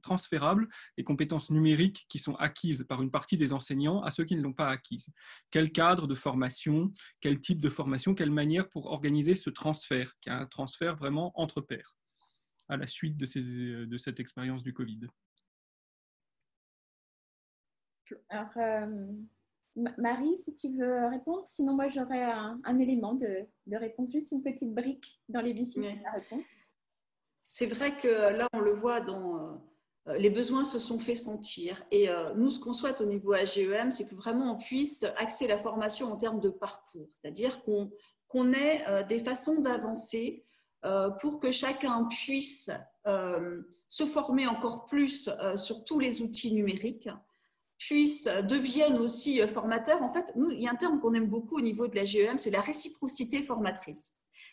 [0.00, 4.36] transférables les compétences numériques qui sont acquises par une partie des enseignants à ceux qui
[4.36, 5.10] ne l'ont pas acquises.
[5.50, 10.46] Quel cadre de formation, quel type de formation, quelle manière pour organiser ce transfert, un
[10.46, 11.94] transfert vraiment entre pairs
[12.70, 15.08] à la suite de cette expérience du Covid.
[18.28, 18.86] Alors, euh,
[19.98, 24.72] Marie, si tu veux répondre, sinon moi j'aurais un, élément de, réponse, juste une petite
[24.72, 26.44] brique dans l'édifice de la réponse.
[27.44, 29.60] C'est vrai que là, on le voit dans
[30.08, 31.84] euh, les besoins se sont fait sentir.
[31.90, 35.46] Et euh, nous, ce qu'on souhaite au niveau AGEM, c'est que vraiment on puisse axer
[35.46, 40.44] la formation en termes de parcours, c'est-à-dire qu'on ait des façons d'avancer
[41.20, 42.70] pour que chacun puisse
[43.88, 47.08] se former encore plus sur tous les outils numériques
[47.78, 50.02] puissent, euh, deviennent aussi euh, formateurs.
[50.02, 52.04] En fait, nous, il y a un terme qu'on aime beaucoup au niveau de la
[52.04, 54.10] GEM, c'est la réciprocité formatrice.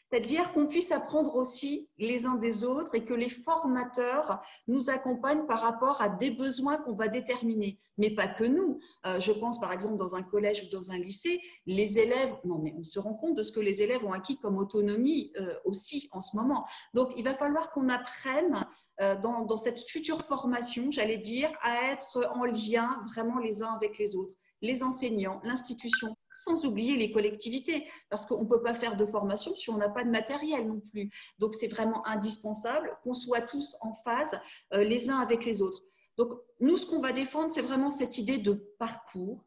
[0.09, 5.45] C'est-à-dire qu'on puisse apprendre aussi les uns des autres et que les formateurs nous accompagnent
[5.45, 7.79] par rapport à des besoins qu'on va déterminer.
[7.97, 8.79] Mais pas que nous.
[9.05, 12.59] Euh, je pense par exemple dans un collège ou dans un lycée, les élèves, non
[12.59, 15.31] mais on se rend compte de ce que les élèves ont acquis comme autonomie
[15.63, 16.65] aussi en ce moment.
[16.93, 18.65] Donc il va falloir qu'on apprenne
[18.99, 23.97] dans, dans cette future formation, j'allais dire, à être en lien vraiment les uns avec
[23.97, 28.95] les autres les enseignants, l'institution, sans oublier les collectivités, parce qu'on ne peut pas faire
[28.95, 31.09] de formation si on n'a pas de matériel non plus.
[31.39, 34.39] Donc c'est vraiment indispensable qu'on soit tous en phase
[34.73, 35.83] euh, les uns avec les autres.
[36.17, 39.43] Donc nous, ce qu'on va défendre, c'est vraiment cette idée de parcours,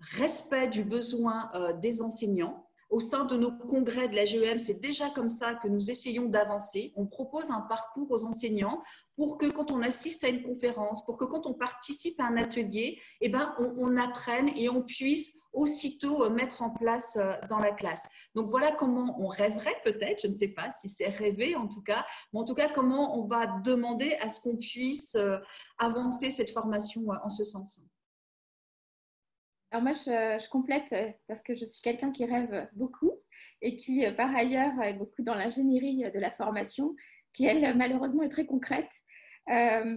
[0.00, 4.80] respect du besoin euh, des enseignants, au sein de nos congrès de la GEM, c'est
[4.80, 6.92] déjà comme ça que nous essayons d'avancer.
[6.96, 8.82] On propose un parcours aux enseignants
[9.16, 12.36] pour que quand on assiste à une conférence, pour que quand on participe à un
[12.36, 17.58] atelier, eh ben, on, apprenne et on puisse aussitôt euh, mettre en place euh, dans
[17.58, 18.02] la classe.
[18.34, 21.82] Donc voilà comment on rêverait peut-être, je ne sais pas si c'est rêvé en tout
[21.82, 25.38] cas, mais en tout cas comment on va demander à ce qu'on puisse euh,
[25.78, 27.80] avancer cette formation en ce sens.
[29.70, 33.12] Alors moi, je, complète euh, parce que je suis quelqu'un qui rêve beaucoup
[33.60, 36.96] et qui, euh, par ailleurs, est beaucoup dans l'ingénierie de la formation,
[37.34, 38.90] qui, elle, malheureusement, est très concrète.
[39.50, 39.96] Euh,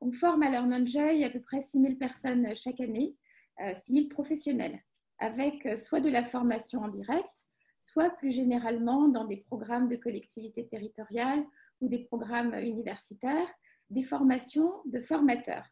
[0.00, 3.14] on forme à Learn Joy à peu près 6000 personnes chaque année,
[3.58, 4.82] 6000 professionnels,
[5.18, 7.46] avec soit de la formation en direct,
[7.80, 11.44] soit plus généralement dans des programmes de collectivité territoriale
[11.82, 13.48] ou des programmes universitaires,
[13.90, 15.66] des formations de formateurs.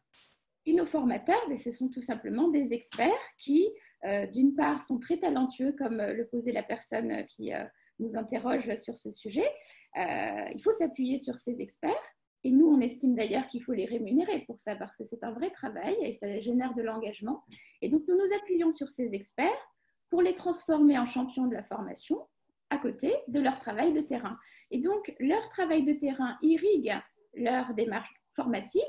[0.69, 3.09] Et nos formateurs, ce sont tout simplement des experts
[3.39, 3.67] qui,
[4.05, 7.63] euh, d'une part, sont très talentueux, comme euh, le posait la personne qui euh,
[7.97, 9.49] nous interroge sur ce sujet.
[9.95, 12.13] il faut s'appuyer sur ces experts.
[12.43, 15.31] Et nous, on estime d'ailleurs qu'il faut les rémunérer pour ça, parce que c'est un
[15.31, 17.43] vrai travail et ça génère de l'engagement.
[17.81, 19.73] Et donc, nous nous appuyons sur ces experts
[20.11, 22.27] pour les transformer en champions de la formation
[22.69, 24.37] à côté de leur travail de terrain.
[24.69, 26.93] Et donc, leur travail de terrain irrigue
[27.33, 28.83] leur démarche formative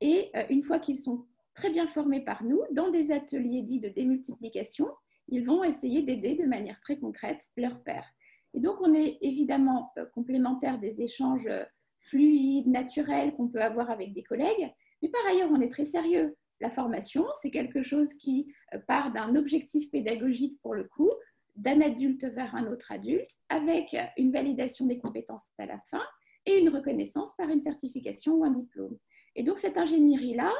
[0.00, 3.80] et euh, une fois qu'ils sont très bien formés par nous, dans des ateliers dits
[3.80, 4.88] de démultiplication,
[5.28, 8.08] ils vont essayer d'aider de manière très concrète leurs pairs.
[8.54, 11.64] Et donc, on est évidemment euh, complémentaire des échanges euh,
[12.00, 14.72] fluides, naturels qu'on peut avoir avec des collègues,
[15.02, 16.36] mais par ailleurs, on est très sérieux.
[16.60, 18.52] La formation, c'est quelque chose qui
[18.88, 21.10] part d'un objectif pédagogique pour le coup,
[21.54, 26.02] d'un adulte vers un autre adulte, avec une validation des compétences à la fin
[26.46, 28.96] et une reconnaissance par une certification ou un diplôme.
[29.38, 30.52] Et donc cette ingénierie-là,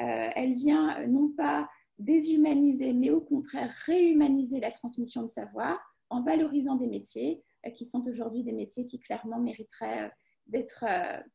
[0.00, 5.80] euh, elle vient euh, non pas déshumaniser, mais au contraire réhumaniser la transmission de savoir
[6.10, 10.12] en valorisant des métiers euh, qui sont aujourd'hui des métiers qui clairement mériteraient
[10.46, 10.84] d'être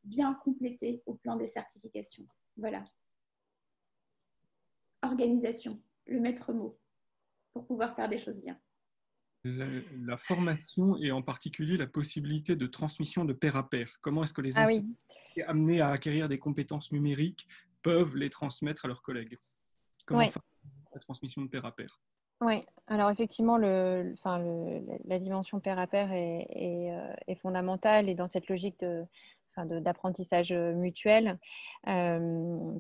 [0.04, 2.26] bien complétés au plan des certifications.
[2.56, 2.86] Voilà.
[5.02, 6.80] Organisation, le maître mot,
[7.52, 8.58] pour pouvoir faire des choses bien
[9.44, 13.90] la, formation et en particulier la possibilité de transmission de pair à pair.
[14.02, 14.96] Comment est-ce que les ah enseignants
[15.48, 17.48] amenés à acquérir des compétences numériques
[17.82, 19.38] peuvent les transmettre à leurs collègues?
[20.06, 20.44] Comment faire
[20.94, 22.00] la transmission de pair à pair?
[22.42, 24.44] Oui, alors effectivement, le, enfin,
[25.06, 29.06] la dimension pair à pair est, euh, est, fondamentale et dans cette logique de,
[29.80, 31.38] d'apprentissage mutuel.
[31.88, 32.74] Euh,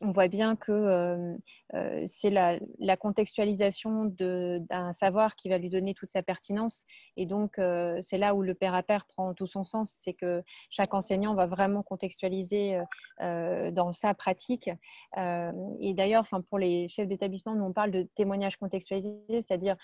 [0.00, 1.36] on voit bien que euh,
[1.74, 2.58] euh, c'est la,
[2.96, 6.84] contextualisation d'un savoir qui va lui donner toute sa pertinence.
[7.16, 9.90] Et donc, euh, c'est là où le pair à pair prend tout son sens.
[9.92, 12.80] C'est que chaque enseignant va vraiment contextualiser
[13.20, 14.70] dans sa pratique.
[15.16, 19.76] et d'ailleurs, pour les chefs d'établissement, nous on parle de témoignages contextualisés, c'est-à-dire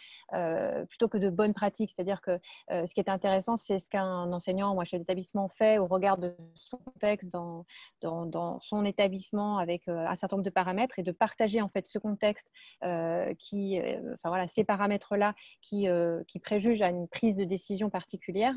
[0.88, 1.90] plutôt que de bonnes pratiques.
[1.90, 2.38] C'est-à-dire que
[2.70, 6.18] ce qui est intéressant, c'est ce qu'un enseignant ou un chef d'établissement fait au regard
[6.18, 7.64] de son contexte dans,
[8.00, 11.98] dans son établissement avec un certain nombre de paramètres et de partager en fait ce
[11.98, 12.50] contexte
[12.82, 15.86] euh, qui, euh, enfin voilà, ces paramètres-là qui,
[16.26, 18.54] qui préjugent à une prise de décision particulière.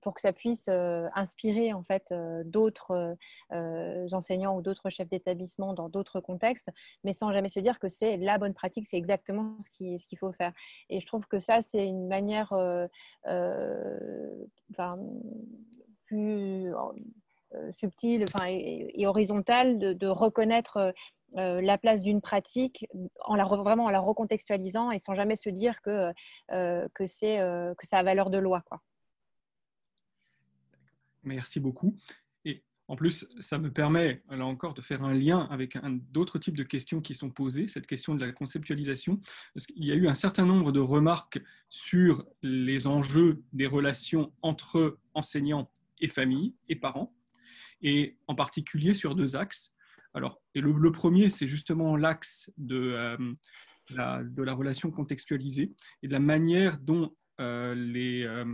[0.00, 0.70] pour que ça puisse
[1.14, 2.14] inspirer en fait
[2.46, 3.16] d'autres
[3.50, 6.70] enseignants ou d'autres chefs d'établissement dans d'autres contextes,
[7.04, 10.32] mais sans jamais se dire que c'est la bonne pratique, c'est exactement ce qu'il faut
[10.32, 10.52] faire.
[10.88, 12.54] Et je trouve que ça, c'est une manière
[16.04, 16.92] plus euh,
[17.72, 20.92] subtile enfin, et, horizontale de, reconnaître euh,
[21.36, 22.86] euh, la place d'une pratique
[23.24, 26.12] en la, vraiment en la recontextualisant et sans jamais se dire que,
[26.48, 28.62] que, que ça a valeur de loi.
[28.62, 28.80] Quoi.
[31.24, 31.96] Merci beaucoup.
[32.44, 35.76] Et en plus, ça me permet, là encore, de faire un lien avec
[36.12, 39.20] d'autres types de questions qui sont posées, cette question de la conceptualisation.
[39.54, 44.32] Parce qu'il y a eu un certain nombre de remarques sur les enjeux des relations
[44.42, 47.13] entre enseignants et familles et parents
[47.82, 49.72] et en particulier sur deux axes.
[50.14, 53.34] Alors, et le, premier, c'est justement l'axe de, euh,
[53.90, 58.44] la, de la relation contextualisée et de la manière dont les,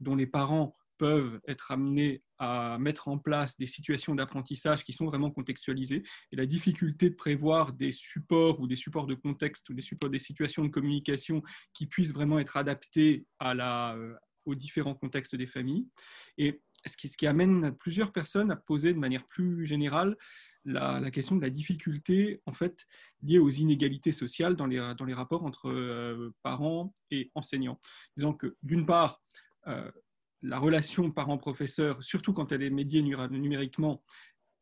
[0.00, 5.06] dont les parents peuvent être amenés à mettre en place des situations d'apprentissage qui sont
[5.06, 6.02] vraiment contextualisées.
[6.32, 10.10] Et la difficulté de prévoir des supports ou des supports de contexte ou des supports
[10.10, 14.14] des situations de communication qui puissent vraiment être adaptés à la, euh,
[14.44, 15.86] aux différents contextes des familles.
[16.36, 20.16] Et ce qui, amène plusieurs personnes à poser de manière plus générale
[20.64, 22.86] la, question de la difficulté en fait
[23.22, 27.80] liée aux inégalités sociales dans les, rapports entre euh, parents et enseignants.
[28.16, 29.22] Disons que d'une part,
[29.66, 29.90] euh,
[30.42, 34.02] la relation parent-professeur, surtout quand elle est médiée numériquement,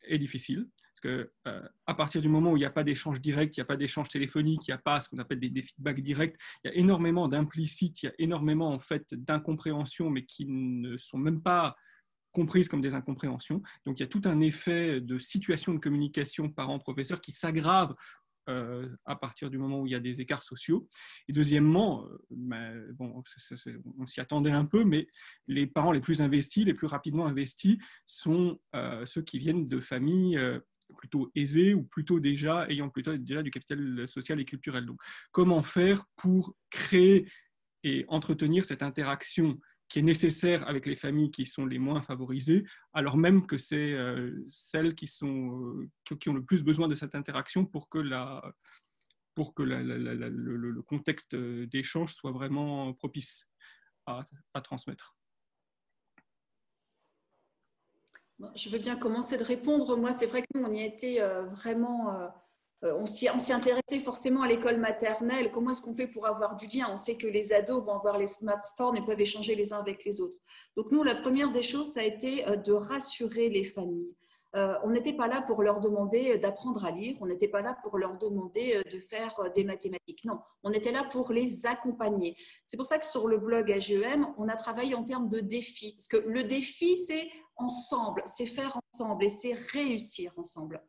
[0.03, 0.69] est difficile.
[0.79, 3.61] Parce que, euh, à partir du moment où il n'y a pas d'échange direct, il
[3.61, 6.37] n'y a pas d'échange téléphonique, il n'y a pas ce qu'on appelle des, feedbacks directs,
[6.65, 10.97] il y a énormément d'implicites, il y a énormément en fait d'incompréhensions, mais qui ne
[10.97, 11.77] sont même pas
[12.37, 13.63] comprises comme des incompréhensions.
[13.87, 17.95] Donc il y a tout un effet de situation de communication parent-professeur qui s'aggrave
[18.51, 20.87] euh, à partir du moment où il y a des écarts sociaux.
[21.29, 23.23] Et deuxièmement, euh, ben, bon,
[23.99, 25.09] on s'y attendait un peu, mais
[25.49, 29.81] les parents les plus investis, les plus rapidement investis, sont euh, ceux qui viennent de
[29.81, 30.39] familles
[30.99, 34.85] plutôt aisées ou plutôt déjà ayant plutôt déjà du capital social et culturel.
[34.85, 35.01] Donc,
[35.33, 37.27] comment faire pour créer
[37.83, 39.59] et entretenir cette interaction
[39.89, 43.93] qui est nécessaire avec les familles qui sont les moins favorisées, alors même que c'est
[43.93, 45.61] euh, celles qui, sont,
[46.11, 48.43] euh, qui ont le plus besoin de cette interaction pour que, la,
[49.35, 53.49] pour que le, contexte d'échange soit vraiment propice
[54.07, 54.25] à,
[54.55, 55.17] à transmettre.
[58.55, 59.97] Je veux bien commencer de répondre.
[59.97, 62.29] Moi, c'est vrai que nous, on y a été euh, vraiment euh,
[62.83, 65.51] on s'y intéressait forcément à l'école maternelle.
[65.51, 66.89] Comment est-ce qu'on fait pour avoir du lien?
[66.93, 70.05] On sait que les ados vont avoir les smartphones et peuvent échanger les uns avec
[70.05, 70.37] les autres.
[70.77, 74.15] Donc nous, la première des choses, ça a été euh, de rassurer les familles.
[74.55, 77.77] Euh, on n'était pas là pour leur demander d'apprendre à lire, on n'était pas là
[77.83, 80.25] pour leur demander de faire des mathématiques.
[80.25, 82.37] Non, on était là pour les accompagner.
[82.67, 85.95] C'est pour ça que sur le blog AGEM, on a travaillé en termes de défis.
[85.95, 90.83] Parce que le défi, c'est ensemble, c'est faire ensemble et c'est réussir ensemble.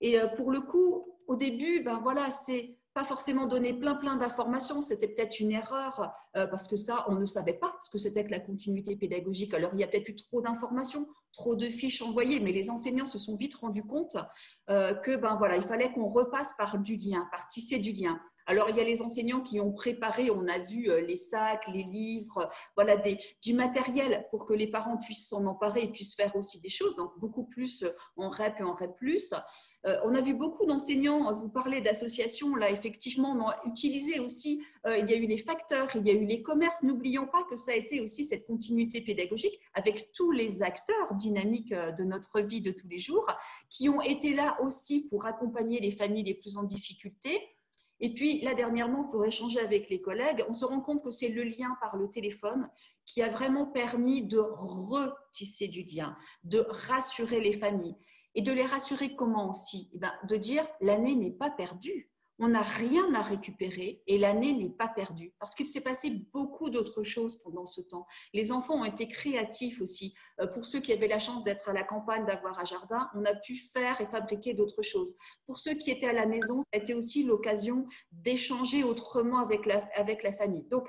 [0.00, 4.82] Et pour le coup, au début, ben voilà, c'est pas forcément donner plein plein d'informations,
[4.82, 8.24] c'était peut-être une erreur euh, parce que ça, on ne savait pas ce que c'était
[8.24, 9.54] que la continuité pédagogique.
[9.54, 13.06] Alors il y a peut-être eu trop d'informations, trop de fiches envoyées, mais les enseignants
[13.06, 14.16] se sont vite rendus compte
[14.68, 18.20] euh, que ben voilà, il fallait qu'on repasse par du lien, par tisser du lien.
[18.46, 21.66] Alors, il y a les enseignants qui ont préparé, on a vu euh, les sacs,
[21.68, 26.16] les livres, voilà, des, du matériel pour que les parents puissent s'en emparer et puissent
[26.16, 27.84] faire aussi des choses, donc beaucoup plus
[28.16, 28.96] en REP et en REP+.
[29.84, 34.20] Euh, on a vu beaucoup d'enseignants, euh, vous parlez d'associations, là effectivement, on a utilisé
[34.20, 36.82] aussi, euh, il y a eu les facteurs, il y a eu les commerces.
[36.82, 41.74] N'oublions pas que ça a été aussi cette continuité pédagogique avec tous les acteurs dynamiques
[41.74, 43.26] de notre vie de tous les jours
[43.68, 47.40] qui ont été là aussi pour accompagner les familles les plus en difficulté.
[47.98, 51.28] Et puis, là, dernièrement, pour échanger avec les collègues, on se rend compte que c'est
[51.28, 52.68] le lien par le téléphone
[53.06, 57.96] qui a vraiment permis de retisser du lien, de rassurer les familles.
[58.34, 59.90] Et de les rassurer comment aussi?
[59.94, 62.12] Eh ben, De dire l'année n'est pas perdue.
[62.38, 66.70] On n'a rien à récupérer et l'année n'est pas perdue parce qu'il s'est passé beaucoup
[66.70, 68.06] d'autres choses pendant ce temps.
[68.32, 70.14] Les enfants ont été créatifs aussi.
[70.40, 73.24] Euh, pour ceux qui avaient la chance d'être à la campagne, d'avoir un jardin, on
[73.26, 75.14] a pu faire et fabriquer d'autres choses.
[75.46, 80.22] Pour ceux qui étaient à la maison, c'était aussi l'occasion d'échanger autrement avec la, avec
[80.22, 80.64] la famille.
[80.64, 80.88] Donc,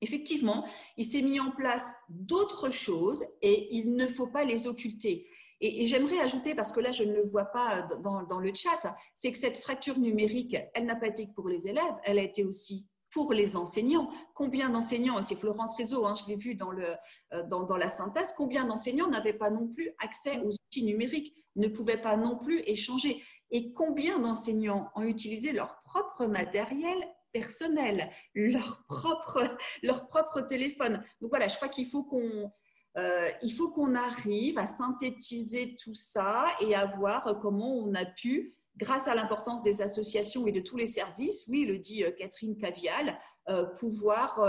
[0.00, 5.28] effectivement, il s'est mis en place d'autres choses et il ne faut pas les occulter.
[5.66, 9.32] Et, j'aimerais ajouter, parce que là, je ne le vois pas dans, le chat, c'est
[9.32, 12.44] que cette fracture numérique, elle n'a pas été que pour les élèves, elle a été
[12.44, 14.10] aussi pour les enseignants.
[14.34, 19.08] Combien d'enseignants, c'est Florence Réseau, hein, je l'ai vu euh, dans, la synthèse, combien d'enseignants
[19.08, 23.22] n'avaient pas non plus accès aux outils numériques, ne pouvaient pas non plus échanger?
[23.50, 26.98] Et combien d'enseignants ont utilisé leur propre matériel
[27.32, 31.02] personnel, leur propre, leur propre téléphone?
[31.22, 32.52] Donc voilà, je crois qu'il faut qu'on
[32.96, 38.04] euh, il faut qu'on arrive à synthétiser tout ça et à voir comment on a
[38.04, 42.12] pu, grâce à l'importance des associations et de tous les services, oui, le dit euh,
[42.12, 43.18] Catherine Cavial,
[43.48, 44.40] euh, pouvoir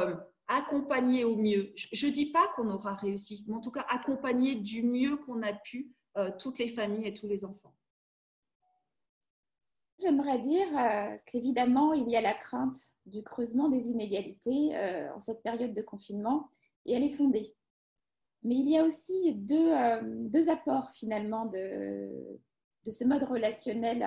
[0.47, 1.73] accompagner au mieux.
[1.75, 5.41] Je ne dis pas qu'on aura réussi, mais en tout cas accompagner du mieux qu'on
[5.41, 5.91] a pu
[6.39, 7.75] toutes les familles et tous les enfants.
[9.99, 10.67] J'aimerais dire
[11.25, 14.77] qu'évidemment, il y a la crainte du creusement des inégalités
[15.13, 16.51] en cette période de confinement
[16.85, 17.55] et elle est fondée.
[18.45, 22.39] Mais il y a aussi deux, euh, apports finalement de,
[22.87, 24.03] ce mode relationnel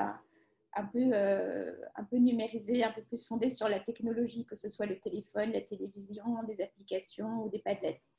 [0.77, 4.69] un, peu, euh, un peu numérisé, un peu plus fondé sur la technologie, que ce
[4.69, 8.13] soit le téléphone, la télévision, des applications ou des padlettes.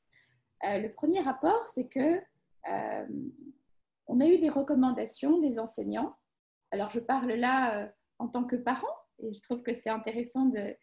[0.64, 2.20] Euh, le premier rapport, c'est que
[4.06, 6.14] on a eu des recommandations des enseignants.
[6.70, 10.76] Alors je parle là en tant que parent et je trouve que c'est intéressant de,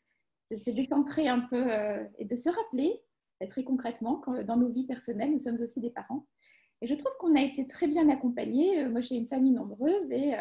[0.50, 1.70] de se décentrer un peu
[2.18, 3.04] et de se rappeler
[3.46, 6.26] très concrètement dans nos vies personnelles, nous sommes aussi des parents.
[6.82, 8.88] Et je trouve qu'on a été très bien accompagnés.
[8.90, 10.36] Moi, j'ai une famille nombreuse et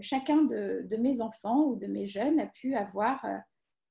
[0.00, 3.24] chacun de, mes enfants ou de mes jeunes a pu avoir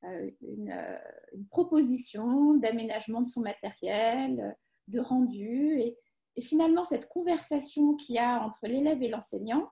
[0.04, 4.56] une, une, proposition d'aménagement de son matériel,
[4.88, 5.80] de rendu.
[5.80, 5.98] Et,
[6.36, 9.70] et finalement, cette conversation qu'il y a entre l'élève et l'enseignant,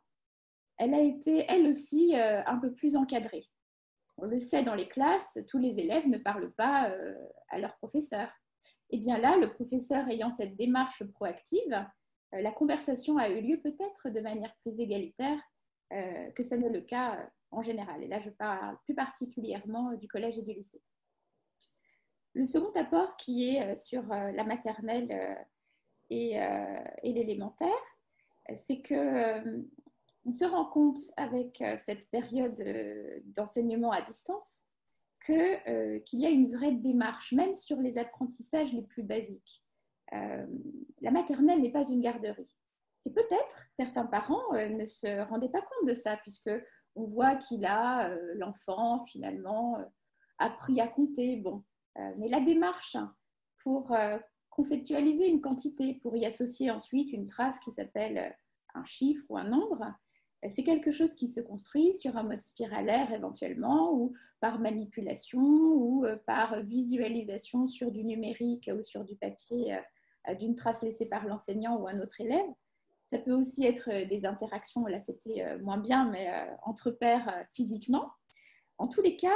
[0.78, 3.48] elle a été, elle aussi, euh, un peu plus encadrée.
[4.18, 7.16] On le sait dans les classes, tous les élèves ne parlent pas euh,
[7.50, 8.30] à leur professeur.
[8.92, 11.86] Eh bien là, le professeur ayant cette démarche proactive,
[12.34, 15.40] euh, la conversation a eu lieu peut-être de manière plus égalitaire
[16.36, 18.02] que ça n'est le cas en général.
[18.02, 20.82] Et là, je parle plus particulièrement du collège et du lycée.
[22.34, 25.38] Le second apport qui est sur la maternelle
[26.10, 27.84] et, et l'élémentaire,
[28.56, 29.66] c'est que
[30.26, 34.64] on se rend compte avec euh, cette période euh, d'enseignement à distance
[35.34, 39.64] euh, qu'il y a une vraie démarche, même sur les apprentissages les plus basiques.
[40.12, 42.56] la maternelle n'est pas une garderie.
[43.06, 46.52] Et peut-être certains parents ne se rendaient pas compte de ça, puisque
[46.96, 49.78] on voit qu'il a l'enfant finalement
[50.38, 51.38] appris à compter.
[51.38, 51.64] Bon,
[52.18, 52.98] mais la démarche
[53.64, 53.96] pour
[54.50, 58.36] conceptualiser une quantité, pour y associer ensuite une trace qui s'appelle
[58.76, 59.86] un chiffre ou un nombre,
[60.50, 66.06] c'est quelque chose qui se construit sur un mode spiralaire éventuellement, ou par manipulation, ou
[66.06, 69.78] euh, par visualisation sur du numérique ou sur du papier
[70.28, 72.50] euh, d'une trace laissée par l'enseignant ou un autre élève.
[73.08, 76.30] Ça peut aussi être euh, des interactions, là c'était moins bien, mais
[76.64, 78.12] entre pairs physiquement.
[78.80, 79.30] En tous les cas,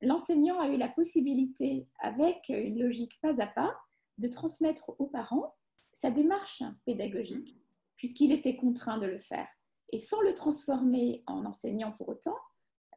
[0.00, 3.76] l'enseignant a eu la possibilité, avec une logique pas à pas,
[4.16, 5.54] de transmettre aux parents
[5.92, 7.58] sa démarche pédagogique,
[7.96, 9.48] puisqu'il était contraint de le faire.
[9.90, 12.36] Et sans le transformer en enseignant pour autant,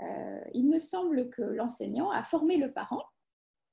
[0.02, 3.04] euh, il me semble que l'enseignant a formé le parent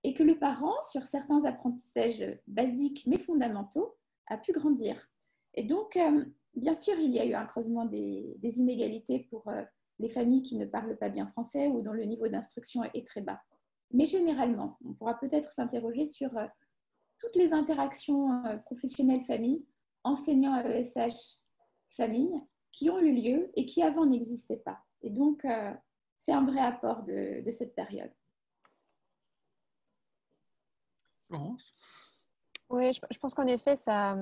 [0.02, 3.96] et que le parent, sur certains apprentissages basiques mais fondamentaux,
[4.26, 5.08] a pu grandir.
[5.54, 9.62] Et donc, euh, bien sûr, il y a eu un creusement des, inégalités pour euh,
[9.98, 13.20] les familles qui ne parlent pas bien français ou dont le niveau d'instruction est très
[13.20, 13.40] bas.
[13.92, 16.30] Mais généralement, on pourra peut-être s'interroger sur
[17.20, 19.64] toutes les interactions professionnelles-famille,
[20.02, 21.44] enseignants ESH,
[21.90, 22.40] famille,
[22.74, 24.80] qui ont eu lieu et qui avant n'existaient pas.
[25.02, 25.72] Et donc, euh,
[26.18, 28.10] c'est un vrai apport de, cette période.
[31.28, 31.72] Florence?
[32.70, 34.16] Oui, je, pense qu'en effet, ça,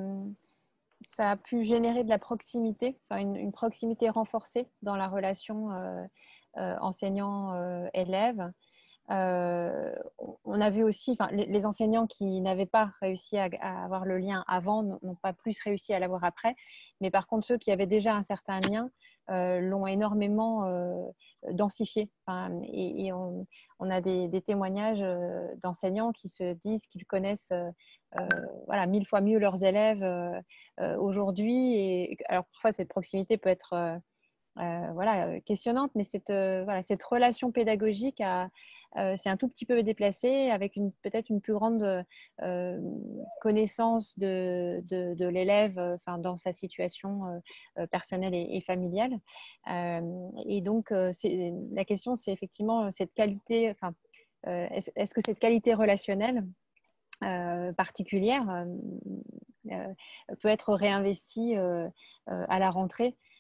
[1.01, 6.05] ça a pu générer de la proximité, enfin une, proximité renforcée dans la relation euh,
[6.59, 8.53] euh, enseignant-élève.
[9.09, 13.49] On a vu aussi, enfin, les, enseignants qui n'avaient pas réussi à,
[13.85, 16.55] avoir le lien avant n'ont pas plus réussi à l'avoir après.
[17.01, 18.91] Mais par contre, ceux qui avaient déjà un certain lien
[19.31, 21.07] euh, l'ont énormément euh,
[21.53, 22.11] densifié.
[22.73, 23.47] et, on,
[23.91, 27.53] a des, témoignages euh, d'enseignants qui se disent qu'ils connaissent
[28.67, 30.05] voilà, mille fois mieux leurs élèves
[30.99, 31.75] aujourd'hui.
[31.75, 33.97] Et alors parfois, cette proximité peut être euh,
[34.57, 38.23] voilà, euh, questionnante, mais cette, euh, voilà, cette relation pédagogique
[39.17, 42.05] c'est un tout petit peu déplacé avec peut-être une plus grande
[43.41, 47.41] connaissance de, de, l'élève dans sa situation
[47.91, 49.19] personnelle et, familiale.
[49.67, 53.73] et donc, la question, c'est effectivement cette qualité,
[54.47, 56.47] est-ce que cette qualité relationnelle
[57.79, 58.67] particulière
[60.43, 61.55] peut être réinvestie
[62.27, 63.17] à la rentrée?
[63.17, 63.32] euh,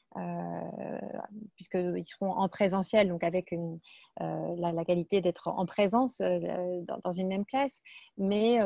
[1.57, 7.29] puisqu'ils seront en présentiel, donc avec euh, la, qualité d'être en présence euh, dans, une
[7.29, 7.81] même classe,
[8.19, 8.59] mais,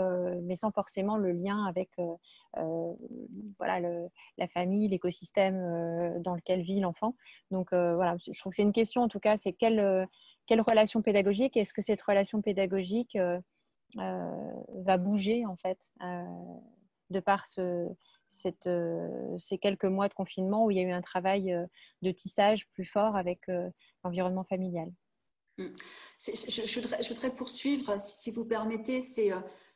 [0.55, 1.91] sans forcément le lien avec
[2.57, 7.15] la famille, l'écosystème dans lequel vit l'enfant.
[7.51, 10.07] Donc voilà, je trouve que c'est une question en tout cas, c'est quelle
[10.49, 13.19] relation pédagogique Est-ce que cette relation pédagogique
[13.97, 15.91] va bouger en fait
[17.11, 17.89] de par ce,
[18.66, 21.66] euh, ces quelques mois de confinement où il y a eu un travail euh,
[22.03, 23.68] de tissage plus fort avec euh,
[24.05, 24.91] l'environnement familial.
[25.59, 25.74] Hmm.
[26.18, 29.01] Je, voudrais, poursuivre, si, vous permettez.
[29.01, 29.31] C'est,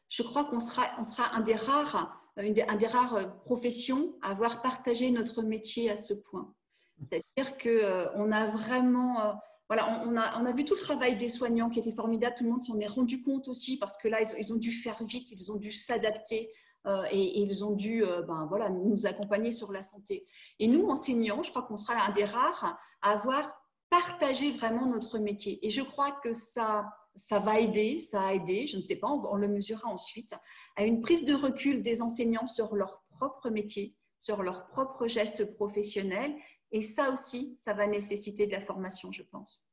[0.08, 4.60] je crois qu'on sera, on sera un des rares, un des rares professions à avoir
[4.60, 6.54] partagé notre métier à ce point.
[6.98, 9.40] C'est-à-dire qu'on a vraiment
[9.70, 12.34] voilà, on, a, on, a, vu tout le travail des soignants qui était formidable.
[12.36, 15.00] Tout le monde s'en est rendu compte aussi parce que là, ils, ont dû faire
[15.04, 16.50] vite, ils ont dû s'adapter
[16.86, 20.24] euh, et, ils ont dû euh, ben, voilà, nous accompagner sur la santé.
[20.58, 23.48] Et nous, enseignants, je crois qu'on sera un des rares à avoir
[23.90, 25.64] partagé vraiment notre métier.
[25.66, 29.08] Et je crois que ça, ça va aider, ça a aidé, je ne sais pas,
[29.08, 30.34] on, le mesurera ensuite,
[30.76, 35.54] à une prise de recul des enseignants sur leur propre métier, sur leurs propres gestes
[35.56, 36.34] professionnels.
[36.72, 39.66] Et ça aussi, ça va nécessiter de la formation, je pense.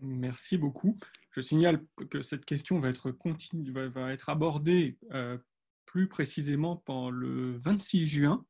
[0.00, 0.98] Merci beaucoup.
[1.30, 5.38] Je signale que cette question va être, continue, va, être abordée euh,
[5.94, 8.44] plus précisément pendant le 26 juin.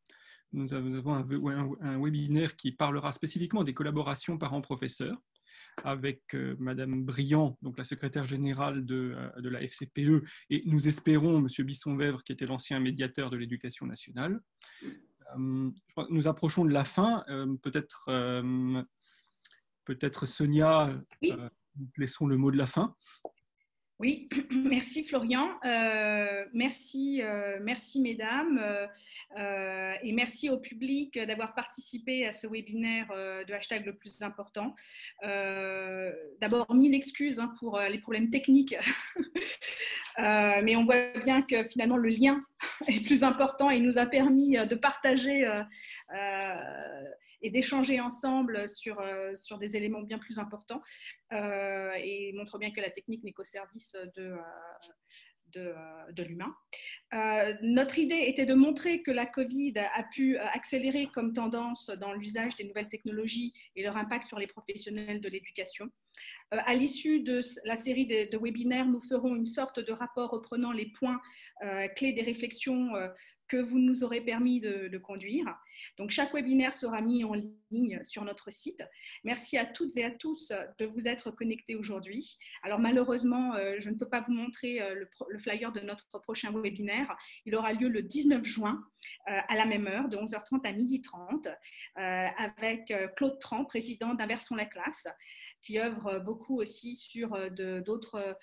[0.55, 5.21] Nous avons un, webinaire qui parlera spécifiquement des collaborations parents-professeurs
[5.85, 10.89] avec euh, Madame Briand, donc la secrétaire générale de, euh, de, la FCPE, et nous
[10.89, 14.41] espérons Monsieur Bisson-Vèvre, qui était l'ancien médiateur de l'éducation nationale.
[15.37, 17.25] nous approchons de la fin.
[17.61, 18.09] Peut-être
[19.85, 21.51] Peut-être Sonia, euh,
[21.99, 22.95] laissons le mot de la fin.
[24.01, 28.61] Oui, merci Florian, euh, merci, euh, merci mesdames
[30.03, 33.09] et merci au public d'avoir participé à ce webinaire
[33.47, 34.75] de hashtag le plus important.
[35.23, 38.77] D'abord, mille excuses hein, pour les problèmes techniques,
[40.19, 42.41] mais on voit bien que finalement le lien
[42.89, 45.47] est plus important et nous a permis de partager
[47.45, 50.81] et d'échanger ensemble sur, euh, sur des éléments bien plus importants
[51.33, 54.39] euh, et montre bien que la technique n'est qu'au service de, euh,
[55.53, 55.75] de,
[56.13, 56.53] de l'humain.
[57.63, 62.57] notre idée était de montrer que la Covid a pu accélérer comme tendance dans l'usage
[62.57, 65.91] des nouvelles technologies et leur impact sur les professionnels de l'éducation.
[66.51, 70.73] À l'issue de la série de, de, webinaires, nous ferons une sorte de rapport reprenant
[70.73, 71.21] les points
[71.95, 72.91] clés des réflexions
[73.49, 75.47] que vous nous aurez permis de, conduire.
[75.99, 77.35] Donc, chaque webinaire sera mis en
[77.71, 78.83] ligne sur notre site.
[79.25, 82.39] Merci à toutes et à tous de vous être connectés aujourd'hui.
[82.63, 84.95] Alors, malheureusement, euh, je ne peux pas vous montrer euh,
[85.29, 87.17] le, flyer de notre prochain webinaire.
[87.45, 88.83] Il aura lieu le 19 juin
[89.29, 91.55] euh, à la même heure, de 11h30 à 12h30,
[91.97, 95.09] avec Claude Tran, président d'Inversons la classe,
[95.61, 98.37] qui œuvre beaucoup aussi sur d'autres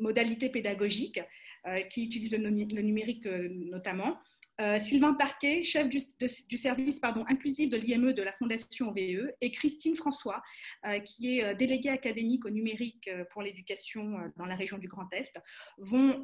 [0.00, 1.20] modalités pédagogiques
[1.66, 2.50] euh, qui utilisent le,
[2.82, 4.18] numérique euh, notamment.
[4.60, 9.50] Euh, Sylvain Parquet, chef du, service pardon, inclusif de l'IME de la Fondation OVE, et
[9.50, 10.42] Christine François,
[11.04, 15.40] qui est déléguée académique au numérique pour l'éducation dans la région du Grand Est,
[15.78, 16.22] vont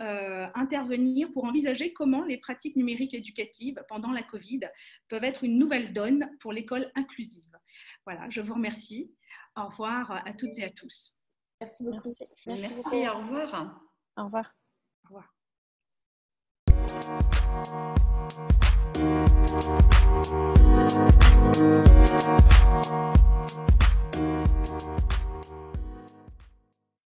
[0.54, 4.60] intervenir pour envisager comment les pratiques numériques éducatives pendant la Covid
[5.08, 7.42] peuvent être une nouvelle donne pour l'école inclusive.
[8.04, 9.12] Voilà, je vous remercie.
[9.56, 11.16] Au revoir à toutes et à tous.
[11.60, 12.12] Merci beaucoup.
[12.46, 13.66] Merci, au revoir.
[14.16, 14.54] Au revoir.
[15.04, 15.34] Au revoir.